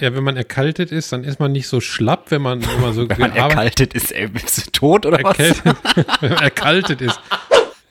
[0.00, 3.08] Ja, wenn man erkaltet ist, dann ist man nicht so schlapp, wenn man, man so
[3.08, 5.38] Wenn man erkaltet ist, ey, bist du tot oder was?
[5.38, 5.76] erkältet,
[6.20, 7.20] wenn man erkaltet ist.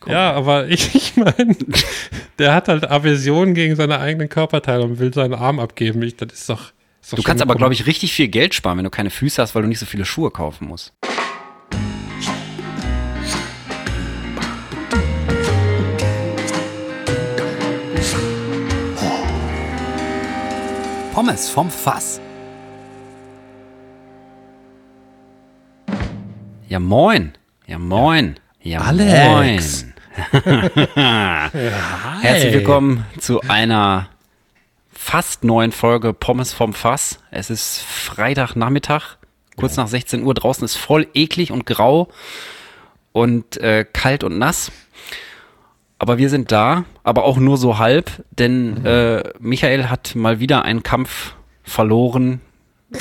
[0.06, 1.56] Ja, aber ich, ich meine,
[2.40, 6.02] der hat halt Aversion gegen seine eigenen Körperteile und will seinen Arm abgeben.
[6.02, 6.72] Ich, das ist doch.
[7.02, 9.42] Ist doch Du kannst aber, glaube ich, richtig viel Geld sparen, wenn du keine Füße
[9.42, 10.94] hast, weil du nicht so viele Schuhe kaufen musst.
[21.18, 22.22] Pommes vom Fass.
[26.68, 27.34] Ja, moin.
[27.66, 28.40] Ja, moin.
[28.62, 29.84] Ja, Alex.
[29.84, 29.94] moin.
[32.22, 34.10] Herzlich willkommen zu einer
[34.94, 37.18] fast neuen Folge Pommes vom Fass.
[37.32, 39.18] Es ist Freitagnachmittag,
[39.56, 40.36] kurz nach 16 Uhr.
[40.36, 42.10] Draußen ist voll eklig und grau
[43.12, 44.72] und äh, kalt und nass.
[46.00, 50.64] Aber wir sind da, aber auch nur so halb, denn äh, Michael hat mal wieder
[50.64, 51.34] einen Kampf
[51.64, 52.42] verloren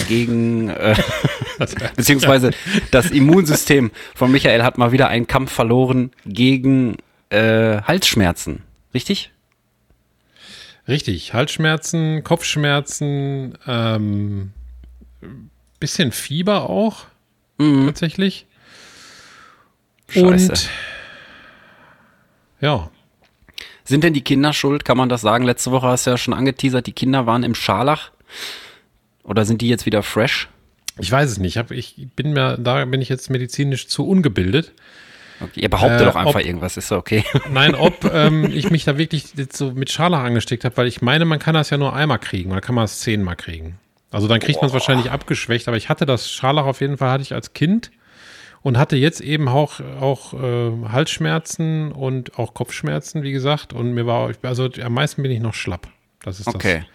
[0.08, 0.96] gegen, äh,
[1.96, 2.50] beziehungsweise
[2.90, 6.96] das Immunsystem von Michael hat mal wieder einen Kampf verloren gegen
[7.30, 8.62] äh, Halsschmerzen.
[8.94, 9.30] Richtig?
[10.88, 11.34] Richtig.
[11.34, 14.52] Halsschmerzen, Kopfschmerzen, ähm,
[15.80, 17.06] bisschen Fieber auch,
[17.58, 18.46] tatsächlich.
[20.08, 20.52] Scheiße.
[20.52, 20.70] Und
[22.60, 22.90] ja,
[23.84, 24.84] Sind denn die Kinder schuld?
[24.84, 25.44] Kann man das sagen?
[25.44, 28.10] Letzte Woche hast du ja schon angeteasert, die Kinder waren im Scharlach.
[29.22, 30.48] Oder sind die jetzt wieder fresh?
[30.98, 31.56] ich weiß es nicht.
[31.56, 34.72] Ich, hab, ich bin mir, da bin ich jetzt medizinisch zu ungebildet.
[35.40, 37.22] Okay, ihr behauptet Äh, doch einfach ob- irgendwas, ist okay.
[37.52, 41.02] Nein, ob ähm, ich mich da wirklich jetzt so mit Scharlach angesteckt habe, weil ich
[41.02, 43.78] meine, man kann das ja nur einmal kriegen oder kann man es zehnmal kriegen.
[44.10, 47.10] Also dann kriegt man es wahrscheinlich abgeschwächt, aber ich hatte das Scharlach auf jeden Fall,
[47.10, 47.90] hatte ich als Kind
[48.66, 53.72] und hatte jetzt eben auch, auch äh, Halsschmerzen und auch Kopfschmerzen, wie gesagt.
[53.72, 55.86] Und mir war, also am meisten bin ich noch schlapp.
[56.24, 56.78] Das ist Okay.
[56.80, 56.86] das.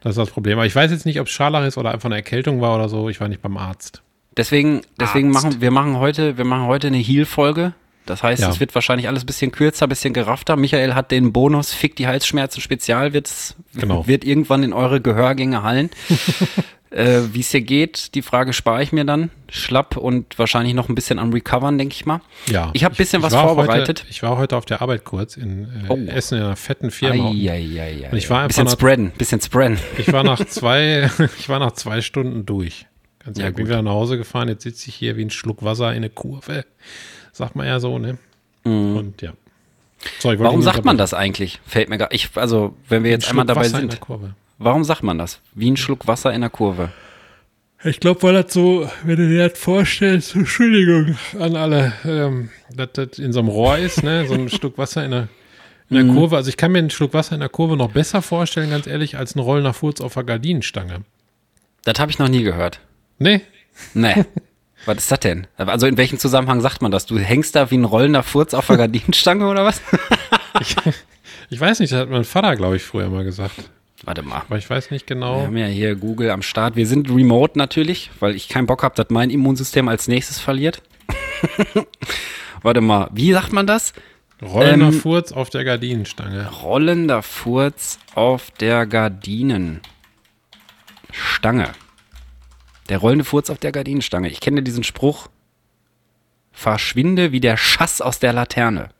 [0.00, 0.58] Das ist das Problem.
[0.58, 2.88] Aber ich weiß jetzt nicht, ob es Scharlach ist oder einfach eine Erkältung war oder
[2.88, 3.08] so.
[3.08, 4.02] Ich war nicht beim Arzt.
[4.36, 5.44] Deswegen, deswegen Arzt.
[5.44, 7.72] machen wir machen heute, wir machen heute eine Heal-Folge.
[8.06, 8.50] Das heißt, Ja.
[8.50, 10.56] es wird wahrscheinlich alles ein bisschen kürzer, ein bisschen geraffter.
[10.56, 14.06] Michael hat den Bonus, Fick die Halsschmerzen Spezial, wird's, Genau.
[14.06, 15.90] wird irgendwann in eure Gehörgänge hallen.
[16.90, 19.30] äh, Wie es hier geht, die Frage spare ich mir dann.
[19.48, 22.20] Schlapp und wahrscheinlich noch ein bisschen am Recovern, denke ich mal.
[22.50, 22.70] Ja.
[22.72, 24.00] Ich habe ein bisschen was war auch vorbereitet.
[24.00, 25.96] Heute, ich war heute auf der Arbeit kurz in äh, Oh.
[26.06, 27.30] Essen in einer fetten Firma.
[27.30, 28.08] Eieieiei.
[28.10, 29.78] Und ich war einfach bisschen nach- spreaden, bisschen spreaden.
[29.98, 32.86] Ich war nach zwei, ich war nach zwei Stunden durch.
[33.24, 34.48] Ganz Ja, ehrlich, bin wieder nach Hause gefahren.
[34.48, 36.64] Jetzt sitze ich hier wie ein Schluck Wasser in eine Kurve.
[37.32, 38.18] Sagt man ja so, ne?
[38.64, 39.32] Und ja.
[40.18, 40.44] So, ich wollte Mhm.
[40.44, 41.60] Warum sagt man das eigentlich?
[41.66, 44.34] Fällt mir gar, ich, also, wenn wir jetzt einmal dabei Wasser in der sind, Kurve.
[44.58, 45.40] warum sagt man das?
[45.54, 46.90] Wie ein Schluck Wasser in der Kurve.
[47.84, 52.90] Ich glaube, weil das so, wenn du dir das vorstellst, Entschuldigung an alle, ähm, dass
[52.92, 54.26] das in so einem Rohr ist, ne?
[54.28, 55.28] So ein Stück Wasser in der,
[55.90, 56.36] in der Kurve.
[56.36, 59.16] Also ich kann mir einen Schluck Wasser in der Kurve noch besser vorstellen, ganz ehrlich,
[59.16, 61.00] als ein rollender Furz auf der Gardinenstange.
[61.84, 62.80] Das habe ich noch nie gehört.
[63.18, 63.40] Nee,
[63.94, 64.24] Nee.
[64.84, 65.46] Was ist das denn?
[65.56, 67.06] Also in welchem Zusammenhang sagt man das?
[67.06, 69.80] Du hängst da wie ein rollender Furz auf der Gardinenstange oder was?
[71.50, 73.54] ich weiß nicht, das hat mein Vater, glaube ich, früher mal gesagt.
[74.04, 74.42] Warte mal.
[74.48, 75.42] Aber ich weiß nicht Wir genau.
[75.42, 76.74] haben ja hier Google am Start.
[76.74, 80.82] Wir sind remote natürlich, weil ich keinen Bock habe, dass mein Immunsystem als nächstes verliert.
[82.62, 83.92] Warte mal, wie sagt man das?
[84.42, 86.48] Rollender Ähm, Furz auf der Gardinenstange.
[86.62, 89.82] Rollender Furz auf der Gardinenstange.
[92.92, 94.28] Der rollende Furz auf der Gardinenstange.
[94.28, 95.28] Ich kenne diesen Spruch.
[96.50, 98.90] Verschwinde wie der Schass aus der Laterne.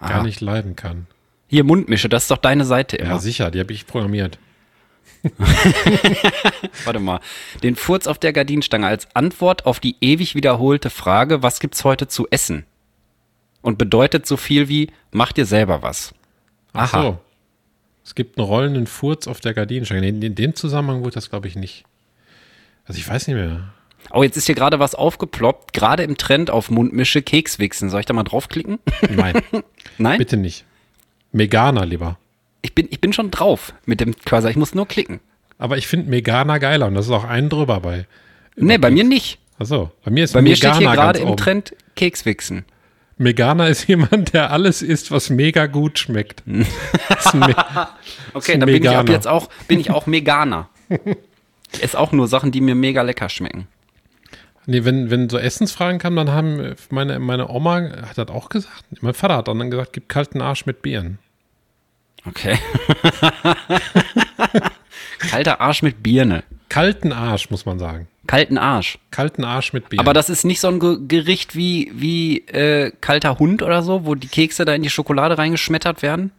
[0.00, 0.22] Gar Aha.
[0.24, 1.06] nicht leiden kann.
[1.46, 3.10] Hier Mundmische, das ist doch deine Seite immer.
[3.10, 4.40] Ja, sicher, die habe ich programmiert.
[6.82, 7.20] Warte mal.
[7.62, 12.08] Den Furz auf der Gardinenstange als Antwort auf die ewig wiederholte Frage, was gibt's heute
[12.08, 12.64] zu essen?
[13.60, 16.12] Und bedeutet so viel wie, mach dir selber was.
[16.72, 17.02] Ach Aha.
[17.02, 17.18] so.
[18.04, 20.08] Es gibt einen rollenden Furz auf der Gardinenstange.
[20.08, 21.84] In, in dem Zusammenhang wurde das, glaube ich, nicht.
[22.86, 23.72] Also ich weiß nicht mehr.
[24.10, 27.88] Oh, jetzt ist hier gerade was aufgeploppt, gerade im Trend auf Mundmische Kekswichsen.
[27.88, 28.78] Soll ich da mal draufklicken?
[29.10, 29.42] Nein,
[29.98, 30.18] Nein?
[30.18, 30.64] bitte nicht.
[31.32, 32.18] Megana lieber.
[32.60, 34.50] Ich bin, ich bin schon drauf mit dem Cursor.
[34.50, 35.20] Ich muss nur klicken.
[35.58, 38.06] Aber ich finde Megana geiler und das ist auch ein drüber bei.
[38.56, 39.38] Nee, bei mir nicht.
[39.58, 41.36] Achso, bei mir ist Bei mir steht hier Megana gerade im.
[41.36, 42.64] Trend Kekswichsen.
[43.16, 46.42] Megana ist jemand, der alles isst, was mega gut schmeckt.
[48.34, 50.68] Okay, dann bin ich ab jetzt auch, bin ich auch Meganer.
[51.72, 53.66] Ich esse auch nur Sachen, die mir mega lecker schmecken.
[54.66, 58.84] Nee, wenn, wenn so Essensfragen kamen, dann haben meine, meine Oma, hat das auch gesagt,
[59.00, 61.18] mein Vater hat dann gesagt, gib kalten Arsch mit Bieren.
[62.24, 62.56] Okay.
[65.18, 66.44] Kalter Arsch mit Birne.
[66.68, 68.08] Kalten Arsch, muss man sagen.
[68.26, 68.98] Kalten Arsch.
[69.10, 70.00] Kalten Arsch mit Bieren.
[70.00, 74.06] Aber das ist nicht so ein Ge Gericht wie, wie äh, kalter Hund oder so,
[74.06, 76.30] wo die Kekse da in die Schokolade reingeschmettert werden.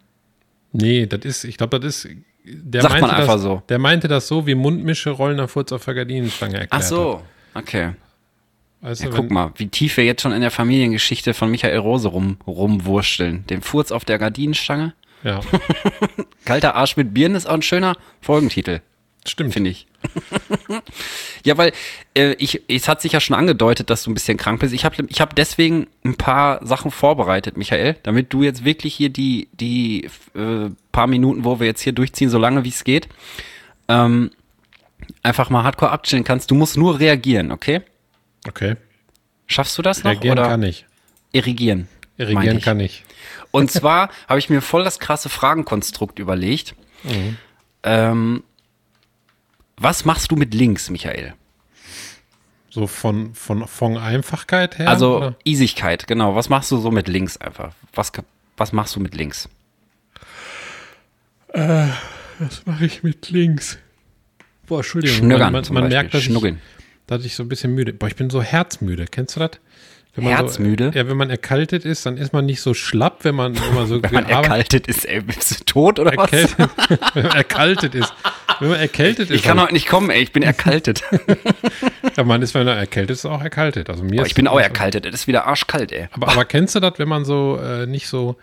[0.71, 2.15] nee, das ist, ich glaube, das ist
[2.45, 3.63] der Sagt man meinte einfach das, so.
[3.69, 7.21] Der meinte das so, wie Mundmische rollender Furz auf der Gardinenstange erklärt Ach so,
[7.53, 7.91] okay.
[8.81, 12.09] Weißt Ja, guck mal, wie tief wir jetzt schon in der Familiengeschichte von Michael Rose
[12.09, 13.45] rum, rumwursteln.
[13.47, 14.93] Den Furz auf der Gardinenstange.
[15.23, 15.39] Ja,
[16.45, 18.81] Kalter Arsch mit Birnen ist auch ein schöner Folgentitel,
[19.25, 19.53] stimmt.
[19.53, 19.87] finde ich.
[21.43, 21.71] ja, weil
[22.15, 24.73] äh, ich, es hat sich ja schon angedeutet, dass du ein bisschen krank bist.
[24.73, 29.09] Ich habe ich hab deswegen ein paar Sachen vorbereitet, Michael, damit du jetzt wirklich hier
[29.09, 33.07] die, die äh, paar Minuten, wo wir jetzt hier durchziehen, so lange wie es geht,
[33.87, 34.31] ähm,
[35.21, 36.51] einfach mal hardcore abchillen kannst.
[36.51, 37.81] Du musst nur reagieren, okay?
[38.47, 38.75] Okay,
[39.47, 40.11] Schaffst du das noch?
[40.11, 40.85] reagieren oder kann ich.
[41.31, 41.87] irrigieren?
[42.17, 42.63] Irrigieren ich.
[42.63, 43.03] kann ich.
[43.51, 46.75] Und zwar habe ich mir voll das krasse Fragenkonstrukt überlegt.
[47.03, 47.37] Mhm.
[47.83, 48.43] Ähm,
[49.77, 51.33] was machst du mit links, Michael?
[52.69, 54.89] So von, von, von Einfachkeit her?
[54.89, 55.35] Also oder?
[55.45, 56.35] Easigkeit, genau.
[56.35, 57.73] Was machst du so mit links einfach?
[57.93, 58.11] Was,
[58.57, 59.47] was machst du mit links?
[61.53, 63.77] Was mache ich mit links?
[64.65, 65.17] Boah, Entschuldigung.
[65.17, 66.55] Schnüggern man, man, man merkt, dass ich,
[67.05, 69.05] dass ich so ein bisschen müde Boah, ich bin so herzmüde.
[69.05, 69.51] Kennst du das?
[70.15, 70.91] Wenn man Herzmüde?
[70.93, 73.87] So, ja, wenn man erkaltet ist, dann ist man nicht so schlapp, wenn man, man
[73.87, 76.31] so Wenn man erkaltet ist, ey, bist du tot oder was?
[76.31, 76.69] erkältet,
[77.15, 78.13] wenn man erkaltet ist.
[78.59, 81.01] Wenn man erkältet ist, Ich kann heute nicht kommen, ey, ich bin erkaltet.
[82.17, 83.89] ja, man ist, wenn er erkältet ist, auch erkaltet.
[83.89, 86.09] Also mir Aber ist ich bin auch erkaltet, es ist wieder arschkalt, ey.
[86.11, 88.35] Aber, aber kennst du das, wenn man so äh, nicht so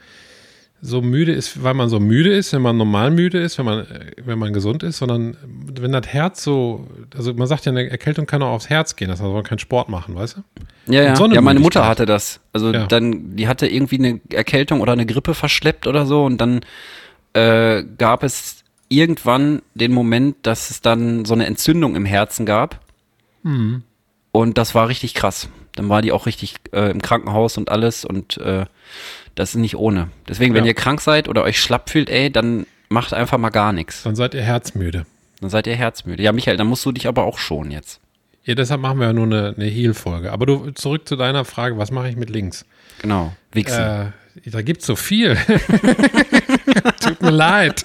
[0.82, 3.80] so müde ist, weil man so müde ist, wenn man normal müde ist, wenn man
[3.80, 5.36] äh, wenn man gesund ist, sondern
[5.78, 9.08] wenn das Herz so, also man sagt ja, eine Erkältung kann auch aufs Herz gehen,
[9.08, 10.92] das heißt, man kann Sport machen, weißt du?
[10.92, 11.16] Ja, ja.
[11.16, 11.60] so ja, meine.
[11.60, 12.40] Mutter hatte das.
[12.52, 12.86] Also Ja.
[12.86, 16.60] dann, die hatte irgendwie eine Erkältung oder eine Grippe verschleppt oder so und dann
[17.34, 22.80] äh, gab es irgendwann den Moment, dass es dann so eine Entzündung im Herzen gab.
[23.42, 23.82] Mhm.
[24.32, 25.48] Und das war richtig krass.
[25.76, 28.64] Dann war die auch richtig äh, im Krankenhaus und alles und äh,
[29.34, 30.08] das ist nicht ohne.
[30.28, 30.68] Deswegen, wenn Ja.
[30.68, 34.02] ihr krank seid oder euch schlapp fühlt, ey, dann macht einfach mal gar nichts.
[34.02, 35.06] Dann seid ihr herzmüde.
[35.40, 36.22] Dann seid ihr herzmüde.
[36.22, 38.00] Ja, Michael, dann musst du dich aber auch schon jetzt.
[38.44, 40.32] Ja, deshalb machen wir ja nur eine, eine Heal-Folge.
[40.32, 42.64] Aber du, zurück zu deiner Frage, was mache ich mit links?
[43.00, 43.34] Genau.
[43.52, 43.80] Wichsen.
[43.82, 44.06] Äh,
[44.50, 45.36] da gibt's so viel.
[47.00, 47.84] Tut mir leid.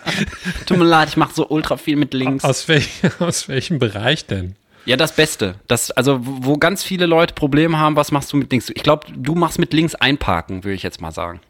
[0.66, 2.44] Tut mir leid, ich mache so ultra viel mit links.
[2.44, 2.90] Aus, welch,
[3.20, 4.56] aus welchem Bereich denn?
[4.86, 5.56] Ja, das Beste.
[5.68, 8.70] Das, also, wo ganz viele Leute Probleme haben, was machst du mit links?
[8.70, 11.42] Ich glaube, du machst mit links einparken, würde ich jetzt mal sagen.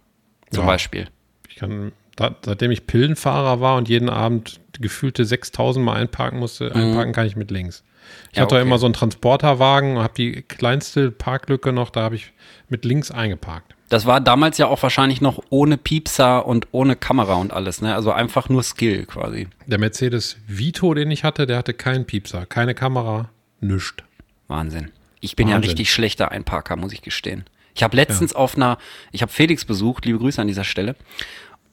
[0.52, 0.68] Zum Ja.
[0.68, 1.08] Beispiel.
[1.50, 6.74] Ich kann, da, seitdem ich Pillenfahrer war und jeden Abend gefühlte 6000 Mal einparken musste,
[6.74, 7.84] einparken kann ich mit links.
[8.32, 8.62] Ich Ja, hatte okay.
[8.62, 12.32] immer so einen Transporterwagen und habe die kleinste Parklücke noch, da habe ich
[12.70, 13.75] mit links eingeparkt.
[13.90, 17.94] Das war damals ja auch wahrscheinlich noch ohne Piepser und ohne Kamera und alles, ne?
[17.94, 19.48] Also einfach nur Skill quasi.
[19.68, 23.30] Der Mercedes Vito, den ich hatte, der hatte keinen Piepser, keine Kamera,
[23.62, 24.04] nüscht.
[24.48, 24.92] Wahnsinn.
[25.20, 25.70] Ich bin ja Wahnsinn.
[25.70, 27.46] richtig schlechter Einparker, muss ich gestehen.
[27.76, 28.78] Ich habe letztens auf einer,
[29.12, 30.96] ich habe Felix besucht, liebe Grüße an dieser Stelle.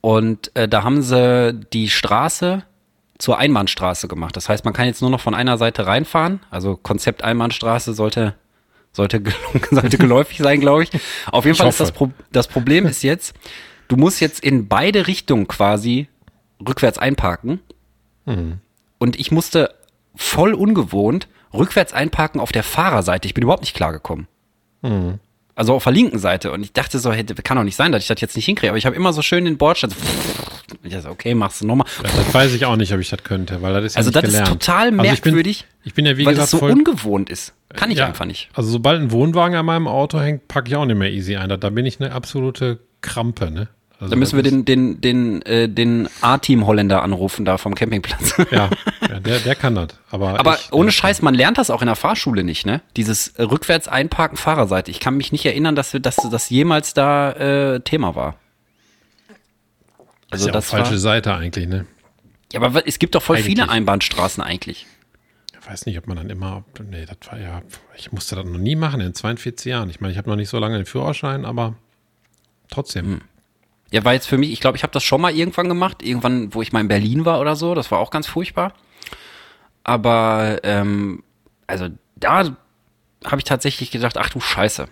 [0.00, 2.64] Und äh, da haben sie die Straße
[3.18, 4.36] zur Einbahnstraße gemacht.
[4.36, 6.40] Das heißt, man kann jetzt nur noch von einer Seite reinfahren.
[6.50, 8.34] Also Konzept Einbahnstraße sollte
[8.92, 9.22] sollte,
[9.70, 10.90] sollte geläufig sein, glaube ich.
[11.30, 11.90] Auf jeden Ich Fall ist hoffe.
[11.90, 13.34] das, Pro das Problem ist jetzt,
[13.88, 16.08] du musst jetzt in beide Richtungen quasi
[16.66, 17.60] rückwärts einparken.
[18.98, 19.74] Und ich musste
[20.14, 23.26] voll ungewohnt rückwärts einparken auf der Fahrerseite.
[23.26, 24.28] Ich bin überhaupt nicht klargekommen.
[25.54, 26.52] Also auf der linken Seite.
[26.52, 28.70] Und ich dachte so, hey, kann doch nicht sein, dass ich das jetzt nicht hinkriege.
[28.70, 29.90] Aber ich habe immer so schön den Bordstein.
[29.90, 29.96] So,
[30.82, 31.86] ich dachte, okay, machst du nochmal.
[32.02, 34.10] Ja, das weiß ich auch nicht, ob ich das könnte, weil das ist ja Also
[34.10, 34.48] das gelernt.
[34.48, 36.70] ist total Also ich bin- merkwürdig, Ich bin ja, wie weil gesagt, das so voll,
[36.72, 37.54] ungewohnt ist.
[37.74, 38.48] Kann ich Ja, einfach nicht.
[38.54, 41.48] Also sobald ein Wohnwagen an meinem Auto hängt, packe ich auch nicht mehr easy ein.
[41.48, 43.68] Da, da bin ich eine absolute Krampe, ne?
[43.98, 48.34] Also Da müssen wir den, den, den, äh, den A-Team-Holländer anrufen da vom Campingplatz.
[48.50, 48.68] Ja,
[49.08, 49.88] ja der, der kann das.
[50.10, 52.80] Aber, Aber ich, ohne Scheiß, man lernt das auch in der Fahrschule nicht, ne?
[52.96, 54.90] Dieses rückwärts einparken Fahrerseite.
[54.90, 57.30] Ich kann mich nicht erinnern, dass wir, dass das jemals da
[57.74, 58.34] äh, Thema war.
[60.32, 61.86] Also Also ist ja das falsche war, Seite eigentlich, ne?
[62.52, 63.76] ja, aber es gibt doch voll viele Eigentlich.
[63.76, 64.86] Einbahnstraßen eigentlich.
[65.60, 66.64] Ich weiß nicht, ob man dann immer.
[66.82, 67.62] Nee, das war ja.
[67.96, 69.90] Ich musste das noch nie machen in 42 Jahren.
[69.90, 71.76] Ich meine, ich habe noch nicht so lange den Führerschein, aber
[72.70, 73.06] trotzdem.
[73.06, 73.20] Hm.
[73.92, 76.54] Ja, war jetzt für mich, ich glaube, ich habe das schon mal irgendwann gemacht, irgendwann,
[76.54, 78.72] wo ich mal in Berlin war oder so, das war auch ganz furchtbar.
[79.84, 81.22] Aber, ähm,
[81.66, 82.56] also da
[83.24, 84.86] habe ich tatsächlich gedacht, ach du Scheiße,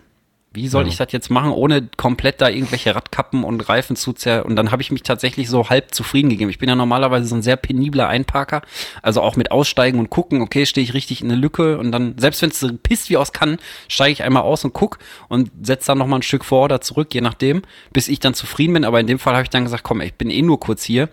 [0.52, 0.88] wie soll Ja.
[0.88, 4.44] ich das jetzt machen, ohne komplett da irgendwelche Radkappen und Reifen zu zer...
[4.44, 6.50] Und dann habe ich mich tatsächlich so halb zufrieden gegeben.
[6.50, 8.62] Ich bin ja normalerweise so ein sehr penibler Einparker,
[9.00, 12.18] also auch mit Aussteigen und gucken, okay, stehe ich richtig in eine Lücke und dann,
[12.18, 15.50] selbst wenn es so pisst wie aus kann, steige ich einmal aus und guck und
[15.62, 18.84] setze dann nochmal ein Stück vor oder zurück, je nachdem, bis ich dann zufrieden bin.
[18.84, 21.08] Aber in dem Fall habe ich dann gesagt, komm, ich bin eh nur kurz hier,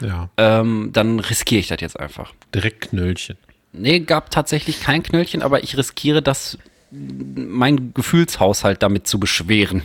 [0.00, 2.32] Ja, ähm, dann riskiere ich das jetzt einfach.
[2.54, 3.36] direkt Knöllchen.
[3.72, 6.58] Nee, gab tatsächlich kein Knöllchen, aber ich riskiere das
[6.90, 9.82] mein Gefühlshaushalt damit zu beschweren.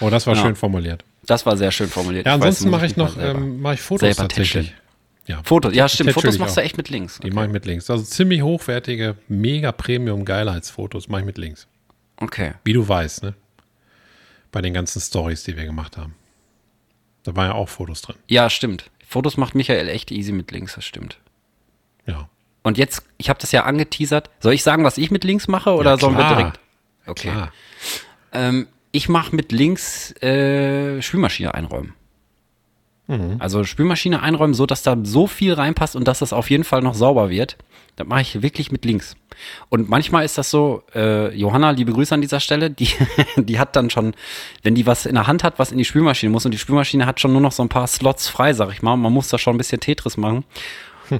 [0.00, 0.42] Oh, das war Ja.
[0.42, 1.04] schön formuliert.
[1.26, 2.26] Das war sehr schön formuliert.
[2.26, 4.66] Ja, ansonsten mache ich noch ähm, mache ich Fotos selber tatsächlich.
[4.66, 4.78] tätscheln.
[5.26, 5.40] Ja.
[5.44, 7.20] Fotos, ja stimmt, Fotos machst du echt mit links.
[7.22, 7.88] Die mache ich mit links.
[7.90, 11.68] Also ziemlich hochwertige, mega Premium-Geilheitsfotos mache ich mit links.
[12.16, 12.54] Okay.
[12.64, 13.34] Wie du weißt, ne?
[14.50, 16.14] Bei den ganzen Stories, die wir gemacht haben.
[17.22, 18.16] Da waren ja auch Fotos drin.
[18.26, 18.90] Ja, stimmt.
[19.06, 21.18] Fotos macht Michael echt easy mit links, das stimmt.
[22.06, 22.28] Ja.
[22.62, 24.30] Und jetzt, ich habe das ja angeteasert.
[24.40, 26.60] Soll ich sagen, was ich mit links mache oder Ja, sollen wir direkt?
[27.06, 27.32] Okay.
[28.32, 31.94] Ähm, ich mache mit links äh, Spülmaschine einräumen.
[33.08, 33.36] Mhm.
[33.40, 36.82] Also Spülmaschine einräumen, so dass da so viel reinpasst und dass das auf jeden Fall
[36.82, 37.56] noch sauber wird.
[37.96, 39.16] Das mache ich wirklich mit links.
[39.68, 42.88] Und manchmal ist das so, äh, Johanna, liebe Grüße an dieser Stelle, die,
[43.36, 44.14] die hat dann schon,
[44.62, 47.06] wenn die was in der Hand hat, was in die Spülmaschine muss und die Spülmaschine
[47.06, 49.36] hat schon nur noch so ein paar Slots frei, sag ich mal, man muss da
[49.36, 50.44] schon ein bisschen Tetris machen.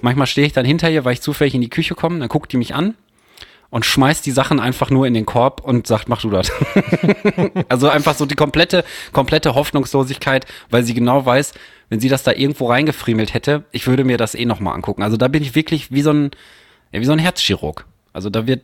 [0.01, 2.53] Manchmal stehe ich dann hinter ihr, weil ich zufällig in die Küche komme, dann guckt
[2.53, 2.95] die mich an
[3.71, 6.53] und schmeißt die Sachen einfach nur in den Korb und sagt, mach du das.
[7.69, 11.55] also einfach so die komplette, komplette Hoffnungslosigkeit, weil sie genau weiß,
[11.89, 15.03] wenn sie das da irgendwo reingefriemelt hätte, ich würde mir das eh nochmal angucken.
[15.03, 16.31] Also da bin ich wirklich wie so ein,
[16.93, 17.87] ja, wie so ein Herzchirurg.
[18.13, 18.63] Also da wird,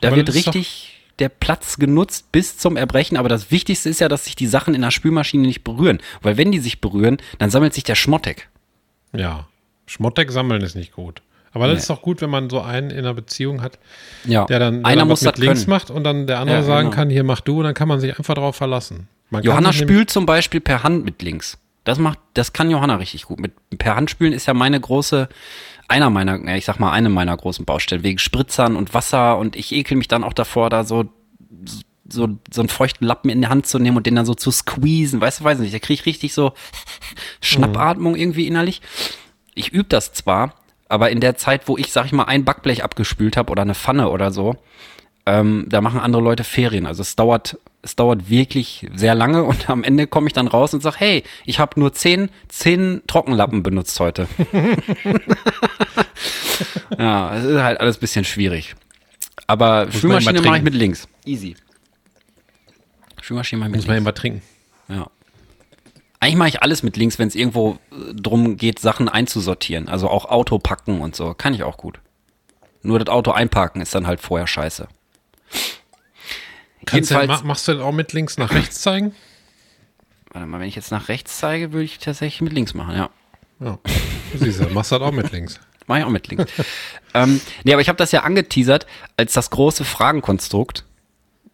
[0.00, 3.16] da Aber wird richtig der Platz genutzt bis zum Erbrechen.
[3.16, 5.98] Aber das Wichtigste ist ja, dass sich die Sachen in der Spülmaschine nicht berühren.
[6.20, 8.48] Weil wenn die sich berühren, dann sammelt sich der Schmottek.
[9.14, 9.48] Ja.
[9.86, 11.22] Schmottek sammeln ist nicht gut.
[11.52, 11.80] Aber das Nee.
[11.80, 13.78] ist doch gut, wenn man so einen in einer Beziehung hat,
[14.24, 15.70] Ja, der dann, der einer dann muss mit das links können.
[15.70, 16.96] macht und dann der andere Ja, sagen genau.
[16.96, 19.08] kann, hier mach du, und dann kann man sich einfach darauf verlassen.
[19.30, 21.58] Man Johanna spült zum Beispiel per Hand mit links.
[21.84, 23.40] Das macht, das kann Johanna richtig gut.
[23.40, 25.28] Mit per Hand spülen ist ja meine große,
[25.88, 29.72] einer meiner, ich sag mal, eine meiner großen Baustellen wegen Spritzern und Wasser und ich
[29.72, 31.04] ekel mich dann auch davor, da so
[32.08, 34.50] so so einen feuchten Lappen in die Hand zu nehmen und den dann so zu
[34.52, 36.52] squeezen, weißt du, weiß nicht, da kriege ich richtig so
[37.40, 38.80] Schnappatmung irgendwie innerlich.
[39.56, 40.54] Ich übe das zwar,
[40.88, 43.74] aber in der Zeit, wo ich, sag ich mal, ein Backblech abgespült habe oder eine
[43.74, 44.56] Pfanne oder so,
[45.24, 46.86] ähm, da machen andere Leute Ferien.
[46.86, 50.74] Also es dauert, es dauert wirklich sehr lange und am Ende komme ich dann raus
[50.74, 54.28] und sage, hey, ich habe nur zehn, zehn Trockenlappen benutzt heute.
[56.98, 58.76] ja, es ist halt alles ein bisschen schwierig.
[59.46, 61.08] Aber man Spülmaschine mache ich mit links.
[61.24, 61.56] Easy.
[63.22, 64.04] Spülmaschine mache ich mit Muss man links.
[64.04, 64.42] immer trinken.
[64.88, 65.06] Ja.
[66.36, 69.88] Eigentlich mache ich alles mit links, wenn es irgendwo äh, drum geht, Sachen einzusortieren.
[69.88, 71.34] Also auch Auto packen und so.
[71.34, 72.00] Kann ich auch gut.
[72.82, 74.86] Nur das Auto einparken ist dann halt vorher scheiße.
[76.84, 79.14] Kannst du, Jedenfalls- ma- machst du das auch mit links nach rechts zeigen?
[80.32, 83.10] Warte mal, wenn ich jetzt nach rechts zeige, würde ich tatsächlich mit links machen, ja.
[83.58, 83.78] Ja.
[84.34, 85.58] Siehst du, machst du das auch mit links.
[85.86, 86.52] Mache ich auch mit links.
[87.14, 90.84] ähm, nee, aber ich habe das ja angeteasert als das große Fragenkonstrukt.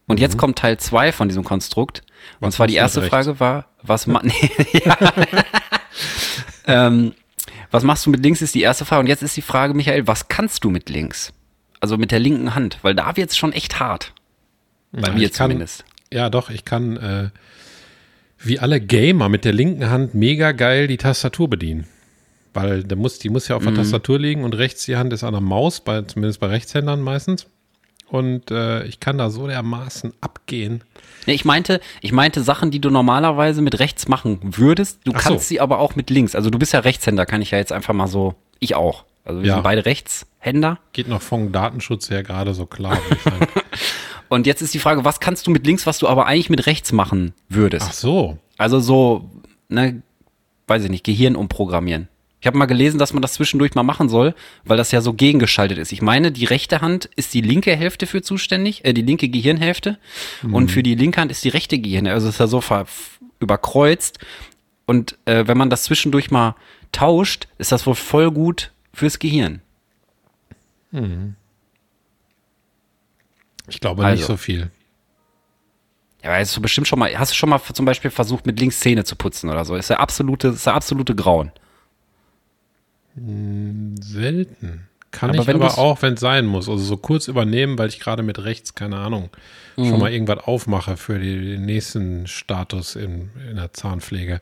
[0.08, 2.02] Und jetzt kommt Teil 2 von diesem Konstrukt.
[2.40, 3.02] Und Was zwar die erste?
[3.02, 4.22] Frage war, was ma
[6.66, 7.12] ähm,
[7.70, 9.00] was machst du mit links ist die erste Frage.
[9.00, 11.32] Und jetzt ist die Frage, Michael, was kannst du mit links?
[11.80, 14.12] Also mit der linken Hand, weil da wird es schon echt hart.
[14.92, 15.84] Bei Ja, mir kann- zumindest.
[16.12, 17.30] Ja, doch, ich kann äh,
[18.38, 21.86] wie alle Gamer mit der linken Hand mega geil die Tastatur bedienen.
[22.54, 25.24] Weil der muss, die muss ja auf der Tastatur liegen und rechts die Hand ist
[25.24, 27.46] an der Maus, bei, zumindest bei Rechtshändern meistens.
[28.12, 30.85] Und äh, ich kann da so dermaßen abgehen.
[31.26, 35.00] Nee, ich meinte, ich meinte Sachen, die du normalerweise mit rechts machen würdest.
[35.04, 35.28] Du Ach so.
[35.31, 36.35] kannst sie aber auch mit links.
[36.35, 38.35] Also du bist ja Rechtshänder, kann ich ja jetzt einfach mal so.
[38.59, 39.04] Ich auch.
[39.25, 39.54] Also wir Ja.
[39.54, 40.78] sind beide Rechtshänder.
[40.92, 42.99] Geht noch vom Datenschutz her gerade so klar.
[44.28, 46.66] Und jetzt ist die Frage, was kannst du mit links, was du aber eigentlich mit
[46.66, 47.87] rechts machen würdest?
[47.88, 48.37] Ach so.
[48.59, 49.31] Also so,
[49.71, 50.02] ne,
[50.66, 52.09] weiß ich nicht, Gehirn umprogrammieren.
[52.42, 54.34] Ich habe mal gelesen, dass man das zwischendurch mal machen soll,
[54.64, 55.92] weil das ja so gegengeschaltet ist.
[55.92, 59.96] Ich meine, die rechte Hand ist die linke Hälfte für zuständig, äh, die linke Gehirnhälfte.
[60.50, 62.14] Und für die linke Hand ist die rechte Gehirnhälfte.
[62.16, 62.87] Also es ist ja so ver
[63.38, 64.18] überkreuzt.
[64.87, 66.56] Und äh, wenn man das zwischendurch mal
[66.90, 69.62] tauscht, ist das wohl voll gut fürs Gehirn.
[73.68, 74.16] Ich glaube Also.
[74.16, 74.72] nicht so viel.
[76.25, 78.58] Ja, aber hast du bestimmt schon mal, hast du schon mal zum Beispiel versucht, mit
[78.58, 79.76] links Zähne zu putzen oder so?
[79.76, 81.52] Ist der absolute, ist der absolute Grauen.
[83.14, 84.88] Selten.
[85.11, 86.69] Kann Aber ich wenn aber auch, wenn es sein muss.
[86.69, 89.28] Also so kurz übernehmen, weil ich gerade mit rechts, keine Ahnung,
[89.76, 89.88] Mhm.
[89.88, 94.40] schon mal irgendwas aufmache für die, den nächsten Status in, in der Zahnpflege.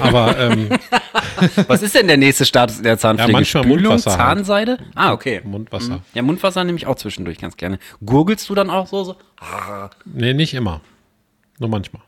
[0.00, 0.68] Aber ähm,
[1.66, 3.32] Was ist denn der nächste Status in der Zahnpflege?
[3.32, 4.20] Ja, manchmal Spülung, Mundwasser halt.
[4.20, 4.78] Zahnseide?
[4.94, 5.40] Ah, okay.
[5.44, 6.02] Mundwasser.
[6.14, 7.78] Ja, Mundwasser nehme ich auch zwischendurch ganz gerne.
[8.04, 9.04] Gurgelst du dann auch so?
[9.04, 9.16] so?
[10.04, 10.80] Nee, nicht immer.
[11.58, 12.02] Nur manchmal.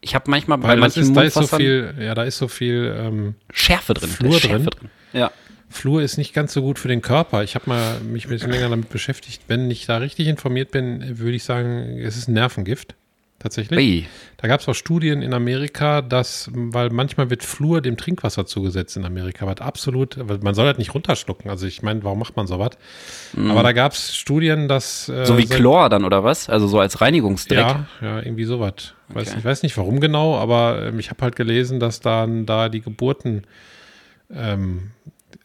[0.00, 2.48] Ich habe manchmal bei Weil manchen ist, da ist so viel, ja, da ist so
[2.48, 4.08] viel ähm, Schärfe drin.
[4.10, 4.90] Flur Schärfe drin.
[5.16, 5.30] Ja.
[5.68, 7.42] Flur ist nicht ganz so gut für den Körper.
[7.42, 9.42] Ich habe mal mich ein bisschen länger damit beschäftigt.
[9.48, 12.94] Wenn ich da richtig informiert bin, würde ich sagen, es ist ein Nervengift.
[13.38, 13.78] Tatsächlich.
[13.78, 14.06] Ui.
[14.38, 18.96] Da gab es auch Studien in Amerika, dass, weil manchmal wird Fluor dem Trinkwasser zugesetzt
[18.96, 21.50] in Amerika, was absolut, weil man soll halt nicht runterschlucken.
[21.50, 22.70] Also ich meine, warum macht man sowas?
[23.36, 25.08] Aber da gab es Studien, dass.
[25.10, 25.24] äh, Mhm.
[25.26, 26.48] So wie Chlor dann oder was?
[26.48, 27.58] Also so als Reinigungsdreck.
[27.58, 28.94] Ja, ja, irgendwie sowas.
[29.08, 29.36] Weiß, Okay.
[29.40, 32.80] Ich weiß nicht warum genau, aber ähm, ich habe halt gelesen, dass dann da die
[32.80, 33.42] Geburten
[34.30, 34.90] ähm,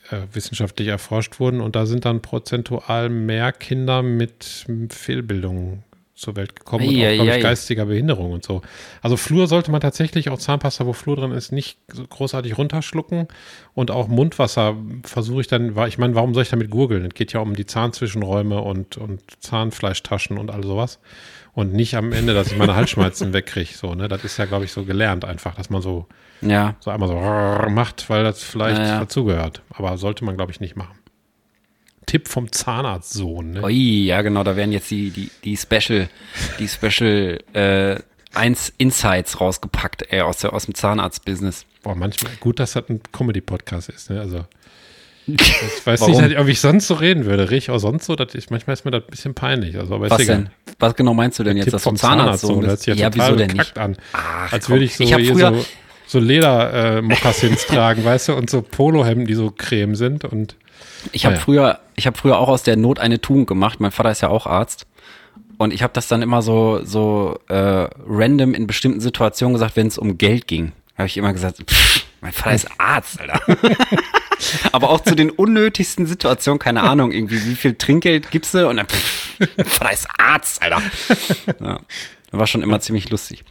[0.10, 5.84] äh, wissenschaftlich erforscht wurden und da sind dann prozentual mehr Kinder mit Fehlbildungen
[6.22, 8.62] zur Welt gekommen und auch, glaube ich, geistiger Behinderung und so.
[9.02, 13.28] Also Flur sollte man tatsächlich auch Zahnpasta, wo Flur drin ist, nicht so großartig runterschlucken
[13.74, 17.06] und auch Mundwasser versuche ich dann, ich meine, warum soll ich damit gurgeln?
[17.06, 21.00] Es geht ja um die Zahnzwischenräume und, und Zahnfleischtaschen und all sowas
[21.54, 23.74] und nicht am Ende, dass ich meine Halsschmerzen wegkriege.
[23.74, 24.08] So, ne?
[24.08, 26.08] Das ist ja, glaube ich, so gelernt einfach, dass man so,
[26.42, 26.76] ja.
[26.80, 29.00] so einmal so macht, weil das vielleicht ja, ja.
[29.00, 29.62] dazugehört.
[29.70, 30.98] Aber sollte man, glaube ich, nicht machen.
[32.06, 33.52] Tipp vom Zahnarztsohn.
[33.52, 33.64] Ne?
[33.64, 36.10] Ui, ja, genau, da werden jetzt die, die, die Special,
[36.60, 38.00] die Special äh,
[38.34, 41.66] eins Insights rausgepackt, ey, aus, der, aus dem Zahnarzt-Business.
[41.84, 44.20] Boah, manchmal gut, dass das ein Comedy-Podcast ist, ne?
[44.20, 44.46] Also.
[45.28, 45.40] Ich
[45.86, 46.24] weiß Warum?
[46.24, 47.44] nicht, ob ich sonst so reden würde.
[47.44, 48.16] Rede ich auch sonst so?
[48.16, 49.78] Das ist, manchmal ist mir das ein bisschen peinlich.
[49.78, 50.50] Also, aber Was denn?
[50.80, 51.72] Was genau meinst du denn jetzt?
[51.72, 53.78] Das vom Zahnarzt, Zahnarzt so, das ja, ja wieso denn nicht?
[53.78, 53.98] an.
[54.14, 55.66] Ach, als würde ich so, ich früher, so,
[56.12, 60.58] so Leder-Mokassins äh, tragen, weißt du, und so Polohemden, die so creme sind und
[61.14, 61.42] ich habe ja.
[61.42, 63.80] früher, ich habe früher auch aus der Not eine Tugend gemacht.
[63.80, 64.86] Mein Vater ist ja auch Arzt.
[65.58, 69.88] Und ich habe das dann immer so, so äh, random in bestimmten Situationen gesagt, wenn
[69.88, 70.74] es um Geld ging.
[70.98, 73.42] Habe ich immer gesagt, pff, mein Vater ist Arzt, Alter.
[74.74, 78.68] Aber auch zu den unnötigsten Situationen, keine Ahnung, irgendwie, wie viel Trinkgeld gibst du?
[78.68, 80.82] Und dann, pff, mein Vater ist Arzt, Alter.
[81.60, 81.80] Ja,
[82.32, 83.44] war schon immer ziemlich lustig.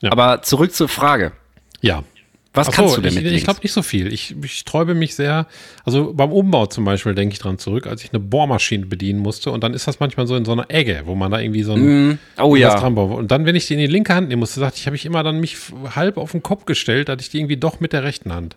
[0.00, 0.10] Ja.
[0.12, 1.32] Aber zurück zur Frage.
[1.80, 2.04] Ja.
[2.52, 4.12] Was Ach kannst so, du denn ich, mit Ich glaube nicht so viel.
[4.12, 5.46] Ich, ich sträube mich sehr.
[5.84, 9.52] Also beim Umbau zum Beispiel denke ich dran zurück, als ich eine Bohrmaschine bedienen musste.
[9.52, 11.74] Und dann ist das manchmal so in so einer Egge, wo man da irgendwie so
[11.74, 12.74] ein mm, oh, ja.
[12.74, 13.16] dran baut.
[13.16, 15.06] Und dann, wenn ich die in die linke Hand nehmen musste, sagte ich, habe ich
[15.06, 15.58] immer dann mich
[15.94, 18.56] halb auf den Kopf gestellt, dass ich die irgendwie doch mit der rechten Hand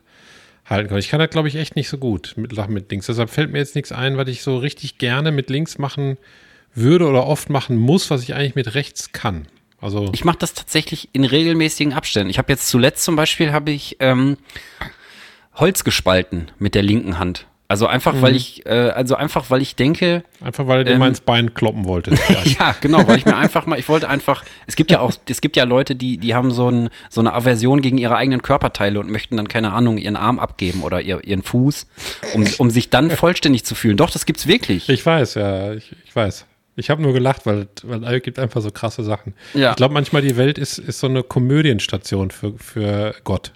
[0.65, 0.97] halten kann.
[0.97, 3.05] Ich kann das, glaube ich, echt nicht so gut mit, mit links.
[3.05, 6.17] Deshalb fällt mir jetzt nichts ein, was ich so richtig gerne mit links machen
[6.73, 9.45] würde oder oft machen muss, was ich eigentlich mit rechts kann.
[9.83, 12.29] Also ich mache das tatsächlich in regelmäßigen Abständen.
[12.29, 14.37] Ich habe jetzt zuletzt zum Beispiel habe ich ähm,
[15.55, 17.47] Holz gespalten mit der linken Hand.
[17.67, 18.21] Also einfach, mhm.
[18.21, 20.23] weil ich, äh, also einfach, weil ich denke.
[20.41, 22.21] Einfach, weil du ähm, mal ins Bein kloppen wolltest.
[22.59, 25.41] ja, genau, weil ich mir einfach mal, ich wollte einfach, es gibt ja auch, es
[25.41, 28.99] gibt ja Leute, die, die haben so, ein, so eine Aversion gegen ihre eigenen Körperteile
[28.99, 31.87] und möchten dann, keine Ahnung, ihren Arm abgeben oder ihr, ihren Fuß,
[32.35, 33.97] um, um sich dann vollständig zu fühlen.
[33.97, 34.87] Doch, das gibt's wirklich.
[34.87, 36.45] Ich weiß, ja, ich, ich weiß.
[36.75, 39.35] Ich habe nur gelacht, weil, weil es gibt einfach so krasse Sachen.
[39.53, 39.71] Ja.
[39.71, 43.51] Ich glaube, manchmal die Welt ist, ist so eine Komödienstation für, für Gott.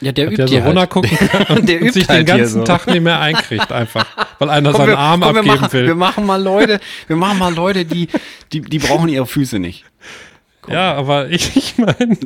[0.00, 0.66] Ja, der Hat übt der so halt.
[0.66, 2.64] runtergucken kann und, und sich halt den ganzen so.
[2.64, 4.06] Tag nicht mehr einkriegt einfach,
[4.38, 5.86] weil einer komm, seinen wir, Arm komm, abgeben wir machen, will.
[5.86, 8.08] Wir machen mal Leute, wir machen mal Leute, die,
[8.52, 9.84] die, die brauchen ihre Füße nicht.
[10.62, 10.74] Komm.
[10.74, 12.16] Ja, aber ich, ich meine,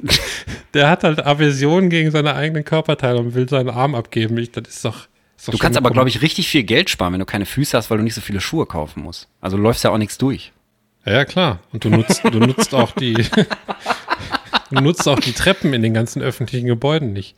[0.73, 4.39] der hat halt Aversion gegen seine eigenen Körperteile und will seinen Arm abgeben.
[4.39, 5.09] Ich, das ist doch
[5.47, 7.99] Du kannst aber, glaube ich, richtig viel Geld sparen, wenn du keine Füße hast, weil
[7.99, 9.29] du nicht so viele Schuhe kaufen musst.
[9.41, 10.53] Also läufst ja auch nichts durch.
[11.05, 11.61] Ja, ja klar.
[11.73, 13.15] Und du nutzt, du nutzt auch die,
[14.71, 17.37] du nutzt auch die Treppen in den ganzen öffentlichen Gebäuden nicht,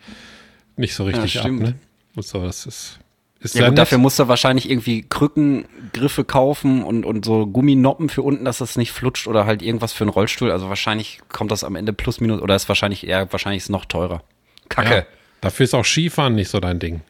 [0.76, 1.50] nicht so richtig ja, ab.
[1.50, 1.74] Ne?
[2.16, 2.98] So, das ist,
[3.40, 8.22] ist ja, gut, dafür musst du wahrscheinlich irgendwie Krückengriffe kaufen und, und so Gumminoppen für
[8.22, 10.50] unten, dass das nicht flutscht oder halt irgendwas für einen Rollstuhl.
[10.50, 13.84] Also wahrscheinlich kommt das am Ende plus minus oder ist wahrscheinlich eher, wahrscheinlich ist noch
[13.84, 14.22] teurer.
[14.68, 14.94] Kacke.
[14.94, 15.06] Ja,
[15.40, 17.02] dafür ist auch Skifahren nicht so dein Ding.